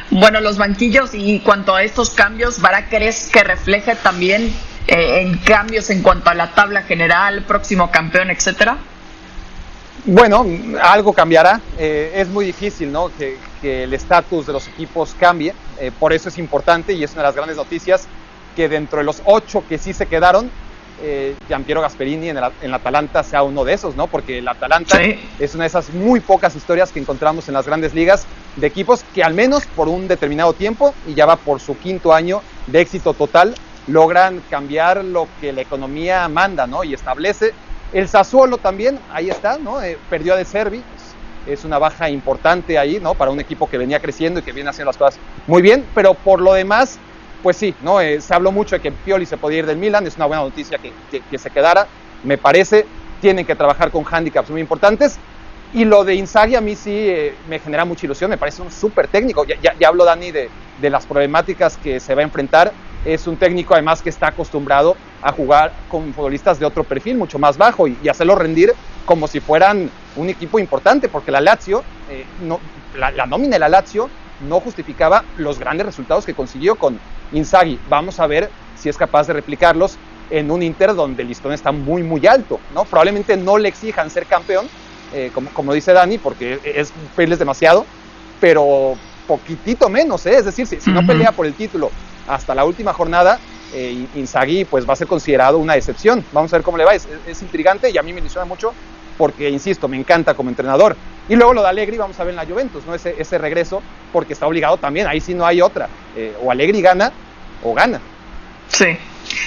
Bueno, 0.09 0.39
los 0.39 0.57
banquillos 0.57 1.09
y 1.13 1.41
cuanto 1.41 1.75
a 1.75 1.83
estos 1.83 2.11
cambios, 2.11 2.61
¿Vara 2.61 2.87
crees 2.87 3.29
que 3.29 3.43
refleje 3.43 3.95
también 3.97 4.53
eh, 4.87 5.21
en 5.21 5.37
cambios 5.39 5.89
en 5.89 6.01
cuanto 6.01 6.29
a 6.29 6.33
la 6.33 6.51
tabla 6.55 6.83
general, 6.83 7.43
próximo 7.43 7.91
campeón, 7.91 8.29
etcétera? 8.29 8.77
Bueno, 10.05 10.45
algo 10.81 11.11
cambiará. 11.11 11.59
Eh, 11.77 12.13
es 12.15 12.29
muy 12.29 12.45
difícil 12.45 12.89
¿no? 12.89 13.11
que, 13.17 13.37
el 13.83 13.93
estatus 13.93 14.47
de 14.47 14.53
los 14.53 14.67
equipos 14.69 15.13
cambie. 15.19 15.53
Eh, 15.79 15.91
por 15.99 16.13
eso 16.13 16.29
es 16.29 16.37
importante 16.37 16.93
y 16.93 17.03
es 17.03 17.11
una 17.13 17.23
de 17.23 17.27
las 17.27 17.35
grandes 17.35 17.57
noticias 17.57 18.07
que 18.55 18.69
dentro 18.69 18.99
de 18.99 19.03
los 19.03 19.21
ocho 19.25 19.63
que 19.67 19.77
sí 19.77 19.93
se 19.93 20.05
quedaron, 20.05 20.49
eh, 21.01 21.35
Giampiero 21.47 21.81
Gasperini 21.81 22.29
en 22.29 22.37
el, 22.37 22.73
Atalanta 22.73 23.23
sea 23.23 23.43
uno 23.43 23.63
de 23.63 23.73
esos, 23.73 23.95
¿no? 23.95 24.07
Porque 24.07 24.39
el 24.39 24.47
Atalanta 24.47 24.99
es 25.39 25.55
una 25.55 25.63
de 25.63 25.67
esas 25.67 25.89
muy 25.93 26.19
pocas 26.19 26.55
historias 26.55 26.91
que 26.91 26.99
encontramos 26.99 27.47
en 27.47 27.53
las 27.53 27.65
grandes 27.65 27.93
ligas 27.93 28.25
de 28.55 28.67
equipos 28.67 29.03
que 29.13 29.23
al 29.23 29.33
menos 29.33 29.65
por 29.65 29.89
un 29.89 30.07
determinado 30.07 30.53
tiempo, 30.53 30.93
y 31.07 31.13
ya 31.13 31.25
va 31.25 31.35
por 31.35 31.59
su 31.59 31.77
quinto 31.77 32.13
año 32.13 32.41
de 32.67 32.81
éxito 32.81 33.13
total, 33.13 33.55
logran 33.87 34.41
cambiar 34.49 35.03
lo 35.03 35.27
que 35.41 35.51
la 35.51 35.61
economía 35.61 36.27
manda, 36.27 36.67
¿no? 36.67 36.83
Y 36.83 36.93
establece. 36.93 37.53
El 37.91 38.07
Sassuolo 38.07 38.57
también, 38.57 38.99
ahí 39.11 39.29
está, 39.29 39.57
¿no? 39.57 39.81
Eh, 39.81 39.97
perdió 40.09 40.33
a 40.33 40.37
De 40.37 40.45
Servi, 40.45 40.83
es 41.45 41.65
una 41.65 41.77
baja 41.77 42.09
importante 42.09 42.77
ahí, 42.77 42.99
¿no? 43.01 43.13
Para 43.13 43.31
un 43.31 43.39
equipo 43.39 43.69
que 43.69 43.77
venía 43.77 43.99
creciendo 43.99 44.39
y 44.39 44.43
que 44.43 44.51
viene 44.51 44.69
haciendo 44.69 44.89
las 44.89 44.97
cosas 44.97 45.19
muy 45.47 45.61
bien, 45.61 45.85
pero 45.93 46.13
por 46.13 46.41
lo 46.41 46.53
demás 46.53 46.97
pues 47.43 47.57
sí, 47.57 47.75
¿no? 47.83 47.99
Eh, 47.99 48.21
se 48.21 48.33
habló 48.33 48.51
mucho 48.51 48.77
de 48.77 48.81
que 48.81 48.91
Pioli 48.91 49.25
se 49.25 49.37
podía 49.37 49.59
ir 49.59 49.65
del 49.65 49.77
Milan, 49.77 50.07
es 50.07 50.15
una 50.15 50.25
buena 50.25 50.41
noticia 50.41 50.79
que, 50.79 51.37
se 51.37 51.49
quedara, 51.51 51.85
me 52.23 52.37
parece, 52.37 52.85
tienen 53.19 53.45
que 53.45 53.53
trabajar 53.53 53.91
con 53.91 54.05
handicaps 54.09 54.49
muy 54.49 54.61
importantes. 54.61 55.19
Y 55.73 55.85
lo 55.85 56.03
de 56.03 56.15
Inzaghi 56.15 56.55
a 56.55 56.61
mí 56.61 56.75
sí 56.75 56.91
eh, 56.91 57.35
me 57.49 57.59
genera 57.59 57.83
mucha 57.83 58.05
ilusión, 58.05 58.29
me 58.29 58.37
parece 58.37 58.61
un 58.61 58.71
súper 58.71 59.07
técnico. 59.07 59.43
Ya, 59.45 59.73
ya, 59.77 59.87
hablo, 59.87 60.05
Dani, 60.05 60.31
de, 60.31 60.49
las 60.81 61.05
problemáticas 61.05 61.77
que 61.77 61.99
se 61.99 62.15
va 62.15 62.21
a 62.21 62.23
enfrentar. 62.23 62.71
Es 63.03 63.27
un 63.27 63.35
técnico 63.35 63.73
además 63.73 64.01
que 64.01 64.09
está 64.09 64.27
acostumbrado 64.27 64.95
a 65.21 65.31
jugar 65.33 65.73
con 65.89 66.13
futbolistas 66.13 66.59
de 66.59 66.65
otro 66.65 66.85
perfil, 66.85 67.17
mucho 67.17 67.39
más 67.39 67.57
bajo, 67.57 67.87
y, 67.87 67.97
hacerlo 68.07 68.35
rendir 68.35 68.73
como 69.05 69.27
si 69.27 69.41
fueran 69.41 69.89
un 70.15 70.29
equipo 70.29 70.59
importante, 70.59 71.09
porque 71.09 71.31
la 71.31 71.41
Lazio, 71.41 71.83
eh, 72.09 72.23
no, 72.41 72.59
la, 72.95 73.11
la 73.11 73.25
nómina 73.25 73.55
de 73.55 73.59
la 73.59 73.67
Lazio 73.67 74.09
no 74.41 74.59
justificaba 74.59 75.23
los 75.37 75.59
grandes 75.59 75.85
resultados 75.85 76.25
que 76.25 76.33
consiguió 76.33 76.75
con 76.75 76.99
Inzaghi. 77.31 77.79
Vamos 77.89 78.19
a 78.19 78.27
ver 78.27 78.49
si 78.75 78.89
es 78.89 78.97
capaz 78.97 79.27
de 79.27 79.33
replicarlos 79.33 79.97
en 80.29 80.49
un 80.51 80.63
Inter 80.63 80.95
donde 80.95 81.21
el 81.21 81.27
listón 81.27 81.53
está 81.53 81.71
muy, 81.71 82.03
muy 82.03 82.25
alto, 82.25 82.59
¿no? 82.73 82.85
Probablemente 82.85 83.37
no 83.37 83.57
le 83.57 83.69
exijan 83.69 84.09
ser 84.09 84.25
campeón, 84.25 84.67
eh, 85.13 85.31
como, 85.33 85.49
como, 85.51 85.73
dice 85.73 85.93
Dani, 85.93 86.17
porque 86.17 86.59
es 86.63 86.91
pedirles 87.15 87.39
demasiado, 87.39 87.85
pero 88.39 88.95
poquitito 89.27 89.89
menos, 89.89 90.25
¿eh? 90.25 90.37
es 90.37 90.45
decir, 90.45 90.67
si, 90.67 90.91
no 90.91 91.05
pelea 91.05 91.31
por 91.31 91.45
el 91.45 91.53
título 91.53 91.91
hasta 92.27 92.53
la 92.55 92.65
última 92.65 92.93
jornada, 92.93 93.39
eh, 93.73 94.05
Inzaghi 94.15 94.65
pues 94.65 94.87
va 94.87 94.93
a 94.93 94.95
ser 94.95 95.07
considerado 95.07 95.57
una 95.57 95.75
excepción. 95.75 96.23
Vamos 96.31 96.53
a 96.53 96.57
ver 96.57 96.63
cómo 96.63 96.77
le 96.77 96.85
va, 96.85 96.93
es, 96.93 97.07
intrigante 97.41 97.89
y 97.89 97.97
a 97.97 98.03
mí 98.03 98.13
me 98.13 98.19
ilusiona 98.19 98.45
mucho 98.45 98.73
porque, 99.17 99.49
insisto, 99.49 99.87
me 99.87 99.97
encanta 99.97 100.33
como 100.33 100.49
entrenador. 100.49 100.95
Y 101.29 101.35
luego 101.35 101.53
lo 101.53 101.61
de 101.61 101.69
Allegri, 101.69 101.97
vamos 101.97 102.19
a 102.19 102.23
ver 102.23 102.31
en 102.31 102.35
la 102.35 102.45
Juventus, 102.45 102.85
¿no? 102.85 102.93
Ese, 102.93 103.15
ese 103.17 103.37
regreso, 103.37 103.81
porque 104.11 104.33
está 104.33 104.45
obligado 104.45 104.77
también, 104.77 105.07
ahí 105.07 105.21
sí 105.21 105.33
no 105.33 105.45
hay 105.45 105.61
otra. 105.61 105.87
Eh, 106.15 106.35
o 106.41 106.51
Allegri 106.51 106.81
gana 106.81 107.11
o 107.63 107.73
gana. 107.73 108.01
Sí, 108.67 108.97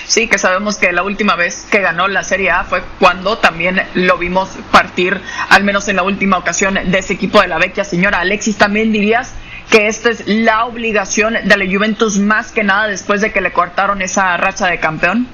sí, 0.07 0.29
que 0.29 0.39
sabemos 0.39 0.77
que 0.77 0.93
la 0.93 1.03
última 1.03 1.37
vez 1.37 1.67
que 1.71 1.81
ganó 1.81 2.09
la 2.09 2.23
Serie 2.23 2.51
A 2.51 2.65
fue 2.65 2.83
cuando 2.99 3.39
también 3.39 3.83
lo 3.95 4.17
vimos 4.17 4.51
partir, 4.71 5.21
al 5.51 5.65
menos 5.65 5.89
en 5.89 5.97
la 5.97 6.03
última 6.03 6.39
ocasión, 6.39 6.75
de 6.75 6.99
ese 6.99 7.15
equipo 7.15 7.41
de 7.41 7.49
la 7.49 7.59
vecchia 7.59 7.85
señora. 7.85 8.21
Alexis, 8.21 8.57
también 8.57 8.93
dirías 8.93 9.35
que 9.71 9.89
esta 9.89 10.11
es 10.11 10.27
la 10.27 10.65
obligación 10.65 11.35
de 11.35 11.57
la 11.57 11.65
Juventus 11.67 12.19
más 12.19 12.53
que 12.53 12.63
nada 12.63 12.87
después 12.87 13.21
de 13.21 13.33
que 13.33 13.41
le 13.41 13.53
cortaron 13.53 14.01
esa 14.01 14.37
racha 14.37 14.69
de 14.69 14.79
campeón? 14.79 15.27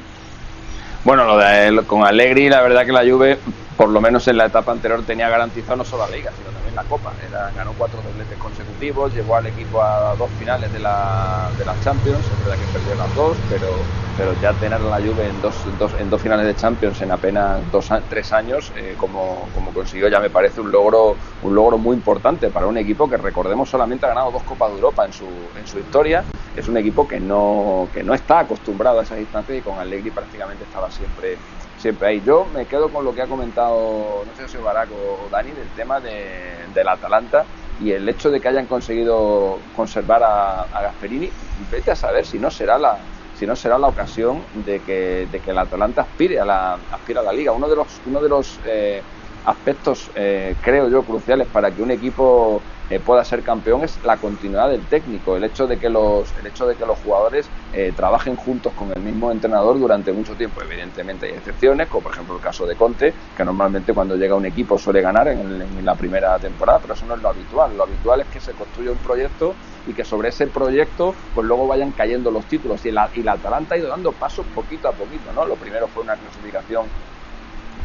Bueno, 1.04 1.24
lo 1.24 1.36
de 1.36 1.82
con 1.86 2.04
Allegri, 2.04 2.48
la 2.48 2.62
verdad 2.62 2.86
que 2.86 2.92
la 2.92 3.02
Juve, 3.02 3.38
por 3.76 3.88
lo 3.88 4.00
menos 4.00 4.26
en 4.28 4.36
la 4.36 4.46
etapa 4.46 4.72
anterior, 4.72 5.04
tenía 5.04 5.28
garantizado 5.28 5.76
no 5.76 5.84
solo 5.84 6.06
la 6.06 6.16
Liga, 6.16 6.32
sino 6.36 6.50
también 6.50 6.74
la 6.74 6.84
Copa. 6.84 7.12
Era, 7.26 7.50
ganó 7.52 7.72
cuatro 7.76 8.00
dobletes 8.02 8.38
consecutivos, 8.38 9.12
llevó 9.14 9.36
al 9.36 9.46
equipo 9.46 9.82
a 9.82 10.14
dos 10.16 10.30
finales 10.32 10.72
de 10.72 10.80
la, 10.80 11.50
de 11.56 11.64
la 11.64 11.78
Champions, 11.80 12.30
es 12.30 12.38
verdad 12.38 12.58
que 12.58 12.66
perdió 12.66 12.94
las 12.94 13.14
dos, 13.14 13.38
pero 13.48 13.68
pero 14.16 14.34
ya 14.34 14.52
tener 14.52 14.80
la 14.80 14.96
Juve 14.98 15.26
en 15.26 15.40
dos, 15.40 15.64
en 15.98 16.10
dos 16.10 16.20
finales 16.20 16.46
de 16.46 16.54
Champions 16.54 17.00
en 17.00 17.10
apenas 17.10 17.60
dos, 17.70 17.88
tres 18.08 18.32
años, 18.32 18.72
eh, 18.76 18.94
como, 18.96 19.48
como, 19.54 19.72
consiguió, 19.72 20.08
ya 20.08 20.20
me 20.20 20.30
parece 20.30 20.60
un 20.60 20.70
logro, 20.70 21.16
un 21.42 21.54
logro 21.54 21.78
muy 21.78 21.96
importante 21.96 22.50
para 22.50 22.66
un 22.66 22.76
equipo 22.76 23.08
que, 23.08 23.16
recordemos, 23.16 23.68
solamente 23.70 24.06
ha 24.06 24.10
ganado 24.10 24.30
dos 24.30 24.42
Copas 24.42 24.70
de 24.70 24.76
Europa 24.76 25.04
en 25.06 25.12
su, 25.12 25.28
en 25.56 25.66
su 25.66 25.78
historia. 25.78 26.22
Es 26.54 26.68
un 26.68 26.76
equipo 26.76 27.08
que 27.08 27.20
no, 27.20 27.88
que 27.92 28.02
no 28.02 28.12
está 28.12 28.40
acostumbrado 28.40 29.00
a 29.00 29.02
esas 29.02 29.18
distancias 29.18 29.58
y 29.58 29.62
con 29.62 29.78
Allegri 29.78 30.10
prácticamente 30.10 30.64
estaba 30.64 30.90
siempre, 30.90 31.38
siempre 31.82 32.08
ahí. 32.08 32.22
Yo 32.24 32.46
me 32.54 32.64
quedo 32.64 32.88
con 32.90 33.04
lo 33.04 33.12
que 33.12 33.22
ha 33.22 33.26
comentado, 33.26 34.22
no 34.24 34.34
sé 34.36 34.48
si 34.48 34.56
Barack 34.56 34.90
o 34.92 35.28
Dani, 35.30 35.50
del 35.50 35.68
tema 35.70 36.00
de, 36.00 36.68
del 36.72 36.88
Atalanta 36.88 37.44
y 37.80 37.90
el 37.90 38.08
hecho 38.08 38.30
de 38.30 38.40
que 38.40 38.48
hayan 38.48 38.66
conseguido 38.66 39.58
conservar 39.74 40.22
a, 40.22 40.62
a 40.62 40.82
Gasperini, 40.82 41.28
vete 41.70 41.90
a 41.90 41.96
saber 41.96 42.24
si 42.24 42.38
no 42.38 42.50
será 42.50 42.78
la 42.78 42.98
si 43.34 43.46
no 43.46 43.56
será 43.56 43.78
la 43.78 43.88
ocasión 43.88 44.44
de 44.52 44.80
que, 44.80 45.26
de 45.30 45.40
que 45.40 45.50
el 45.50 45.58
Atalanta 45.58 46.02
aspire 46.02 46.38
a 46.38 46.44
la, 46.44 46.74
aspire 46.90 47.18
a 47.18 47.22
la 47.22 47.32
liga. 47.32 47.52
Uno 47.52 47.68
de 47.68 47.74
los, 47.74 48.00
uno 48.04 48.20
de 48.20 48.28
los 48.28 48.60
eh, 48.64 49.02
aspectos, 49.44 50.10
eh, 50.14 50.54
creo 50.62 50.88
yo, 50.88 51.02
cruciales 51.02 51.48
para 51.48 51.70
que 51.70 51.82
un 51.82 51.90
equipo 51.90 52.60
eh, 52.90 53.00
pueda 53.00 53.24
ser 53.24 53.42
campeón 53.42 53.84
es 53.84 53.98
la 54.04 54.16
continuidad 54.16 54.68
del 54.68 54.84
técnico, 54.86 55.36
el 55.36 55.44
hecho 55.44 55.66
de 55.66 55.78
que 55.78 55.88
los, 55.88 56.32
el 56.38 56.46
hecho 56.46 56.66
de 56.66 56.76
que 56.76 56.84
los 56.84 56.98
jugadores 56.98 57.48
trabajen 57.96 58.36
juntos 58.36 58.72
con 58.74 58.92
el 58.94 59.00
mismo 59.00 59.32
entrenador 59.32 59.78
durante 59.78 60.12
mucho 60.12 60.34
tiempo. 60.34 60.60
Evidentemente 60.62 61.26
hay 61.26 61.32
excepciones, 61.32 61.88
como 61.88 62.02
por 62.02 62.12
ejemplo 62.12 62.36
el 62.36 62.42
caso 62.42 62.66
de 62.66 62.76
Conte, 62.76 63.14
que 63.34 63.44
normalmente 63.44 63.94
cuando 63.94 64.14
llega 64.14 64.34
un 64.34 64.44
equipo 64.44 64.76
suele 64.76 65.00
ganar 65.00 65.28
en, 65.28 65.40
en 65.62 65.84
la 65.84 65.94
primera 65.94 66.38
temporada, 66.38 66.80
pero 66.80 66.92
eso 66.92 67.06
no 67.06 67.14
es 67.14 67.22
lo 67.22 67.30
habitual. 67.30 67.74
Lo 67.74 67.84
habitual 67.84 68.20
es 68.20 68.26
que 68.26 68.40
se 68.40 68.52
construya 68.52 68.90
un 68.90 68.98
proyecto 68.98 69.54
y 69.86 69.94
que 69.94 70.04
sobre 70.04 70.28
ese 70.28 70.46
proyecto 70.48 71.14
pues 71.34 71.46
luego 71.46 71.66
vayan 71.66 71.92
cayendo 71.92 72.30
los 72.30 72.44
títulos. 72.44 72.84
Y 72.84 72.90
la, 72.90 73.08
y 73.14 73.22
la 73.22 73.32
Atalanta 73.32 73.74
ha 73.74 73.78
ido 73.78 73.88
dando 73.88 74.12
pasos 74.12 74.44
poquito 74.54 74.88
a 74.88 74.92
poquito, 74.92 75.32
¿no? 75.34 75.46
Lo 75.46 75.56
primero 75.56 75.88
fue 75.88 76.02
una 76.02 76.14
clasificación 76.16 76.84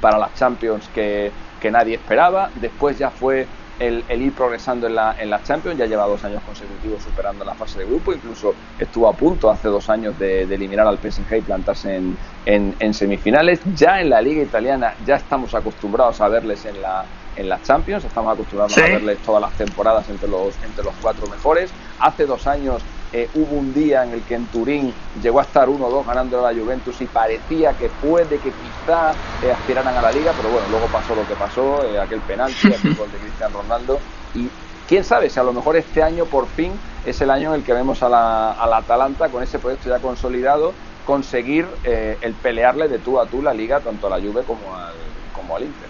para 0.02 0.18
las 0.18 0.34
Champions 0.36 0.90
que, 0.94 1.32
que 1.60 1.72
nadie 1.72 1.96
esperaba, 1.96 2.50
después 2.56 2.98
ya 2.98 3.10
fue 3.10 3.48
el, 3.80 4.04
ir 4.10 4.34
progresando 4.34 4.88
en 4.88 4.96
la, 4.96 5.16
en 5.20 5.30
la 5.30 5.44
Champions, 5.44 5.78
ya 5.78 5.86
lleva 5.86 6.08
dos 6.08 6.24
años 6.24 6.42
consecutivos 6.44 7.04
superando 7.04 7.46
la 7.46 7.54
fase 7.54 7.80
de 7.80 7.86
grupo, 7.86 8.12
incluso 8.14 8.54
estuvo 8.80 9.08
a 9.08 9.14
punto 9.14 9.50
hace 9.50 9.68
dos 9.68 9.90
años 9.90 10.18
de, 10.18 10.44
eliminar 10.44 10.88
al 10.88 10.98
PSG 10.98 11.38
y 11.38 11.42
plantarse 11.42 11.96
en, 11.96 12.18
en, 12.46 12.76
en, 12.80 12.94
semifinales. 12.94 13.60
Ya 13.76 14.02
en 14.02 14.10
la 14.10 14.22
Liga 14.22 14.42
Italiana 14.42 14.96
ya 15.06 15.16
estamos 15.16 15.54
acostumbrados 15.54 16.20
a 16.22 16.28
verles 16.28 16.66
en 16.66 16.82
la, 16.82 17.06
en 17.36 17.50
Champions, 17.62 18.04
estamos 18.04 18.34
acostumbrados 18.34 18.78
a 18.78 18.82
verles 18.82 19.20
todas 19.20 19.42
las 19.42 19.54
temporadas 19.54 20.10
entre 20.10 20.28
los, 20.28 20.56
entre 20.64 20.84
los 20.84 20.94
cuatro 21.02 21.28
mejores. 21.28 21.72
Hace 22.00 22.26
dos 22.26 22.48
años 22.48 22.82
eh, 23.14 23.30
hubo 23.36 23.56
un 23.56 23.74
día 23.74 24.04
en 24.04 24.12
el 24.12 24.24
que 24.24 24.36
en 24.36 24.48
Turín 24.48 24.94
llegó 25.22 25.40
a 25.40 25.44
estar 25.44 25.70
1-2 25.70 26.06
ganando 26.06 26.46
a 26.46 26.52
la 26.52 26.60
Juventus 26.60 27.00
y 27.02 27.06
parecía 27.06 27.74
que 27.74 27.90
puede 27.90 28.38
que 28.38 28.52
quizá 28.52 29.12
eh, 29.42 29.52
aspiraran 29.52 29.96
a 29.96 30.02
la 30.02 30.12
liga, 30.12 30.34
pero 30.36 30.50
bueno, 30.50 30.68
luego 30.70 30.88
pasó 30.88 31.16
lo 31.16 31.26
que 31.26 31.36
pasó, 31.36 31.86
eh, 31.86 32.00
aquel 32.00 32.20
penalti, 32.22 32.68
aquel 32.74 32.96
gol 32.96 33.10
de 33.12 33.18
Cristiano 33.18 33.62
Ronaldo. 33.62 34.00
Y 34.36 34.50
quién 34.90 35.06
sabe 35.06 35.30
si 35.30 35.40
a 35.40 35.44
lo 35.44 35.54
mejor 35.54 35.78
este 35.78 36.04
año 36.04 36.26
por 36.26 36.48
fin 36.48 36.74
es 37.06 37.22
el 37.22 37.32
año 37.32 37.54
en 37.54 37.62
el 37.62 37.64
que 37.64 37.74
vemos 37.74 38.04
a 38.04 38.10
la, 38.10 38.52
a 38.52 38.68
la 38.68 38.78
Atalanta 38.78 39.30
con 39.30 39.42
ese 39.42 39.58
proyecto 39.58 39.90
ya 39.90 40.00
consolidado 40.00 40.74
conseguir 41.06 41.66
el 41.86 42.34
pelearle 42.34 42.90
de 42.90 43.00
tú 43.00 43.18
a 43.18 43.26
tú 43.26 43.42
la 43.42 43.54
liga 43.54 43.80
tanto 43.80 44.08
a 44.08 44.10
la 44.10 44.18
Juve 44.18 44.44
como 44.44 44.76
al, 44.76 44.94
como 45.34 45.56
al 45.56 45.64
Inter 45.64 45.87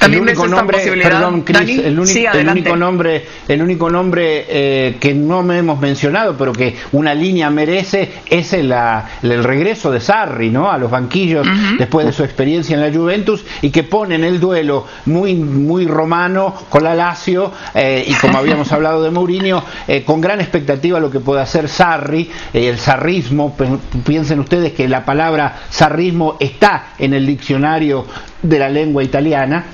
el 0.00 0.20
único 0.20 0.46
nombre, 0.46 0.78
perdón, 1.02 1.42
Chris, 1.42 1.78
el, 1.78 1.98
único, 1.98 2.76
nombre, 2.76 3.24
el 3.48 3.62
único 3.62 3.90
nombre 3.90 4.44
eh, 4.48 4.96
que 5.00 5.14
no 5.14 5.42
me 5.42 5.58
hemos 5.58 5.80
mencionado, 5.80 6.36
pero 6.36 6.52
que 6.52 6.76
una 6.92 7.14
línea 7.14 7.50
merece, 7.50 8.12
es 8.28 8.52
el, 8.52 8.74
el 9.22 9.44
regreso 9.44 9.90
de 9.90 10.00
Sarri, 10.00 10.50
¿no? 10.50 10.70
A 10.70 10.78
los 10.78 10.90
banquillos 10.90 11.46
después 11.78 12.06
de 12.06 12.12
su 12.12 12.24
experiencia 12.24 12.74
en 12.74 12.82
la 12.82 12.96
Juventus 12.96 13.44
y 13.62 13.70
que 13.70 13.84
pone 13.84 14.16
en 14.16 14.24
el 14.24 14.38
duelo 14.38 14.86
muy, 15.06 15.34
muy 15.34 15.86
romano 15.86 16.54
con 16.68 16.84
la 16.84 16.94
Lazio 16.94 17.52
eh, 17.74 18.04
y 18.06 18.14
como 18.14 18.38
habíamos 18.38 18.70
hablado 18.76 19.02
de 19.02 19.10
Mourinho, 19.10 19.64
eh, 19.88 20.04
con 20.04 20.20
gran 20.20 20.40
expectativa 20.40 21.00
lo 21.00 21.10
que 21.10 21.20
puede 21.20 21.40
hacer 21.40 21.68
Sarri, 21.68 22.30
el 22.52 22.78
sarrismo. 22.78 23.56
Piensen 24.04 24.40
ustedes 24.40 24.72
que 24.72 24.88
la 24.88 25.04
palabra 25.04 25.62
sarrismo 25.70 26.36
está 26.38 26.88
en 26.98 27.14
el 27.14 27.26
diccionario 27.26 28.06
de 28.48 28.58
la 28.58 28.68
lengua 28.68 29.02
italiana 29.02 29.64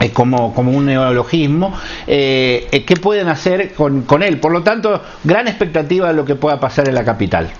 eh, 0.00 0.10
como, 0.10 0.54
como 0.54 0.72
un 0.72 0.86
neologismo, 0.86 1.78
eh, 2.06 2.66
eh, 2.72 2.84
¿qué 2.84 2.96
pueden 2.96 3.28
hacer 3.28 3.72
con, 3.74 4.02
con, 4.02 4.22
él? 4.22 4.38
Por 4.38 4.50
lo 4.52 4.62
tanto, 4.62 5.02
gran 5.22 5.48
expectativa 5.48 6.08
de 6.08 6.14
lo 6.14 6.24
que 6.24 6.34
pueda 6.34 6.58
pasar 6.58 6.88
en 6.88 6.94
la 6.94 7.04
capital. 7.04 7.50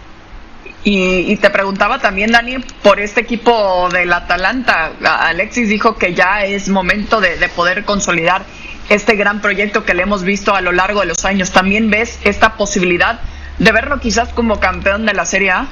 Y, 0.85 1.37
te 1.37 1.51
preguntaba 1.51 2.01
también, 2.01 2.33
Dani, 2.33 2.57
por 2.83 2.99
este 2.99 3.21
equipo 3.21 3.89
del 3.93 4.13
Atalanta. 4.13 4.91
Alexis 5.05 5.69
dijo 5.69 5.95
que 5.95 6.13
ya 6.13 6.45
es 6.45 6.69
momento 6.69 7.21
de, 7.21 7.37
de 7.37 7.49
poder 7.49 7.85
consolidar 7.85 8.43
este 8.89 9.15
gran 9.15 9.41
proyecto 9.41 9.85
que 9.85 9.95
le 9.95 10.03
hemos 10.03 10.25
visto 10.25 10.57
a 10.57 10.61
lo 10.61 10.73
largo 10.73 11.01
de 11.01 11.07
los 11.07 11.25
años. 11.25 11.53
¿También 11.53 11.89
ves 11.91 12.19
esta 12.25 12.55
posibilidad 12.55 13.21
de 13.59 13.71
verlo 13.71 14.01
quizás 14.01 14.31
como 14.31 14.59
campeón 14.59 15.07
de 15.07 15.15
la 15.15 15.25
Serie 15.25 15.53
A? 15.53 15.69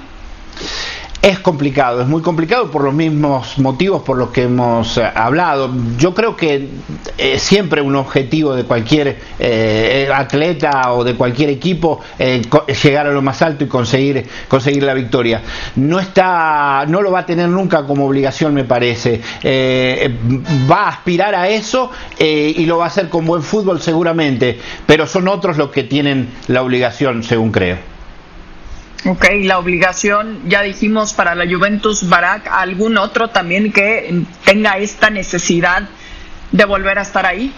Es 1.23 1.39
complicado, 1.41 2.01
es 2.01 2.09
muy 2.09 2.23
complicado 2.23 2.71
por 2.71 2.83
los 2.83 2.95
mismos 2.95 3.59
motivos 3.59 4.01
por 4.01 4.17
los 4.17 4.31
que 4.31 4.45
hemos 4.45 4.97
eh, 4.97 5.05
hablado. 5.15 5.71
Yo 5.99 6.15
creo 6.15 6.35
que 6.35 6.67
eh, 7.19 7.39
siempre 7.39 7.83
un 7.83 7.95
objetivo 7.95 8.55
de 8.55 8.65
cualquier 8.65 9.19
eh, 9.39 10.09
atleta 10.15 10.95
o 10.95 11.05
de 11.05 11.17
cualquier 11.17 11.51
equipo 11.51 12.01
llegar 12.83 13.07
a 13.07 13.13
lo 13.13 13.21
más 13.21 13.43
alto 13.43 13.65
y 13.65 13.67
conseguir 13.67 14.27
conseguir 14.49 14.83
la 14.83 14.95
victoria. 14.95 15.43
No 15.77 16.01
está, 16.01 16.87
no 16.89 17.03
lo 17.03 17.11
va 17.13 17.19
a 17.19 17.27
tener 17.27 17.51
nunca 17.51 17.85
como 17.85 18.07
obligación, 18.07 18.55
me 18.55 18.65
parece. 18.65 19.21
va 20.71 20.85
a 20.85 20.89
aspirar 20.89 21.35
a 21.35 21.51
eso 21.51 21.91
y 22.19 22.65
lo 22.65 22.79
va 22.79 22.85
a 22.85 22.89
hacer 22.89 23.11
con 23.11 23.27
buen 23.27 23.43
fútbol 23.43 23.83
seguramente, 23.83 24.59
pero 24.87 25.07
son 25.07 25.29
otros 25.29 25.59
los 25.59 25.71
que 25.71 25.83
tienen 25.83 26.31
la 26.49 26.63
obligación, 26.63 27.23
según 27.23 27.53
creo. 27.53 28.00
Ok, 29.07 29.25
la 29.45 29.59
obligación, 29.59 30.43
ya 30.47 30.61
dijimos, 30.61 31.15
para 31.15 31.35
la 31.35 31.47
Juventus 31.47 32.07
Barak, 32.09 32.49
¿algún 32.49 32.99
otro 32.99 33.29
también 33.29 33.73
que 33.73 34.25
tenga 34.45 34.77
esta 34.77 35.09
necesidad 35.09 35.89
de 36.53 36.65
volver 36.67 36.99
a 36.99 37.03
estar 37.03 37.25
ahí? 37.25 37.55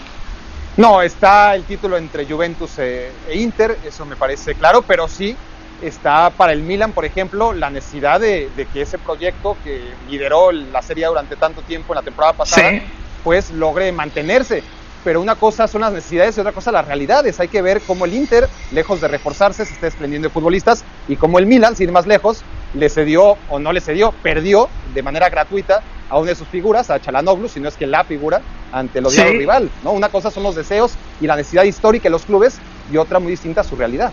No, 0.77 1.01
está 1.01 1.53
el 1.53 1.63
título 1.65 1.97
entre 1.97 2.25
Juventus 2.25 2.79
e, 2.79 3.11
e 3.27 3.37
Inter, 3.37 3.77
eso 3.85 4.05
me 4.05 4.15
parece 4.15 4.55
claro, 4.55 4.83
pero 4.83 5.09
sí 5.09 5.35
está 5.81 6.29
para 6.29 6.53
el 6.53 6.61
Milan, 6.61 6.93
por 6.93 7.03
ejemplo, 7.03 7.51
la 7.51 7.69
necesidad 7.69 8.21
de, 8.21 8.49
que 8.71 8.81
ese 8.81 8.97
proyecto 8.97 9.57
que 9.65 9.81
lideró 10.09 10.53
la 10.53 10.81
Serie 10.81 11.07
durante 11.07 11.35
tanto 11.35 11.61
tiempo 11.61 11.91
en 11.93 11.97
la 11.97 12.03
temporada 12.03 12.33
pasada, 12.33 12.81
pues 13.21 13.51
logre 13.51 13.91
mantenerse 13.91 14.63
pero 15.03 15.21
una 15.21 15.35
cosa 15.35 15.67
son 15.67 15.81
las 15.81 15.93
necesidades 15.93 16.37
y 16.37 16.39
otra 16.39 16.51
cosa 16.51 16.71
las 16.71 16.85
realidades. 16.85 17.39
Hay 17.39 17.47
que 17.47 17.61
ver 17.61 17.81
cómo 17.85 18.05
el 18.05 18.13
Inter, 18.13 18.47
lejos 18.71 19.01
de 19.01 19.07
reforzarse, 19.07 19.65
se 19.65 19.73
está 19.73 19.87
desprendiendo 19.87 20.27
de 20.27 20.33
futbolistas 20.33 20.83
y 21.07 21.15
cómo 21.15 21.39
el 21.39 21.45
Milan, 21.45 21.75
sin 21.75 21.89
ir 21.89 21.91
más 21.91 22.07
lejos, 22.07 22.43
le 22.73 22.89
cedió 22.89 23.37
o 23.49 23.59
no 23.59 23.71
le 23.71 23.81
cedió, 23.81 24.11
perdió 24.23 24.69
de 24.93 25.03
manera 25.03 25.29
gratuita 25.29 25.81
a 26.09 26.19
una 26.19 26.29
de 26.29 26.35
sus 26.35 26.47
figuras, 26.47 26.89
a 26.89 26.99
Chalanoglu, 26.99 27.47
si 27.49 27.59
no 27.59 27.67
es 27.69 27.75
que 27.75 27.87
la 27.87 28.03
figura, 28.03 28.41
ante 28.71 28.99
el 28.99 29.05
odiado 29.05 29.31
rival. 29.31 29.69
¿no? 29.83 29.91
Una 29.91 30.09
cosa 30.09 30.31
son 30.31 30.43
los 30.43 30.55
deseos 30.55 30.93
y 31.21 31.27
la 31.27 31.35
necesidad 31.35 31.63
histórica 31.63 32.03
de 32.03 32.11
los 32.11 32.23
clubes 32.23 32.57
y 32.91 32.97
otra 32.97 33.19
muy 33.19 33.31
distinta 33.31 33.61
a 33.61 33.63
su 33.63 33.75
realidad. 33.75 34.11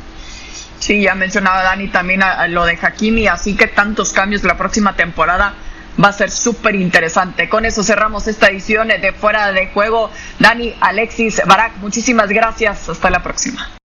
Sí, 0.79 1.03
ya 1.03 1.15
mencionaba 1.15 1.63
Dani 1.63 1.89
también 1.89 2.23
a, 2.23 2.49
lo 2.49 2.65
de 2.65 2.79
Hakimi, 2.81 3.27
así 3.27 3.55
que 3.55 3.67
tantos 3.67 4.13
cambios 4.13 4.45
la 4.45 4.57
próxima 4.57 4.97
temporada 4.97 5.55
va 6.03 6.09
a 6.09 6.13
ser 6.13 6.31
súper 6.31 6.75
interesante. 6.75 7.49
Con 7.49 7.65
eso 7.65 7.83
cerramos 7.83 8.27
esta 8.29 8.49
edición 8.49 8.89
de 8.89 9.13
Fuera 9.13 9.53
de 9.53 9.69
Juego. 9.69 10.11
Dani, 10.39 10.75
Alexis, 10.81 11.41
Barak, 11.47 11.77
muchísimas 11.79 12.29
gracias. 12.29 12.89
Hasta 12.89 13.11
la 13.11 13.23
próxima. 13.23 13.71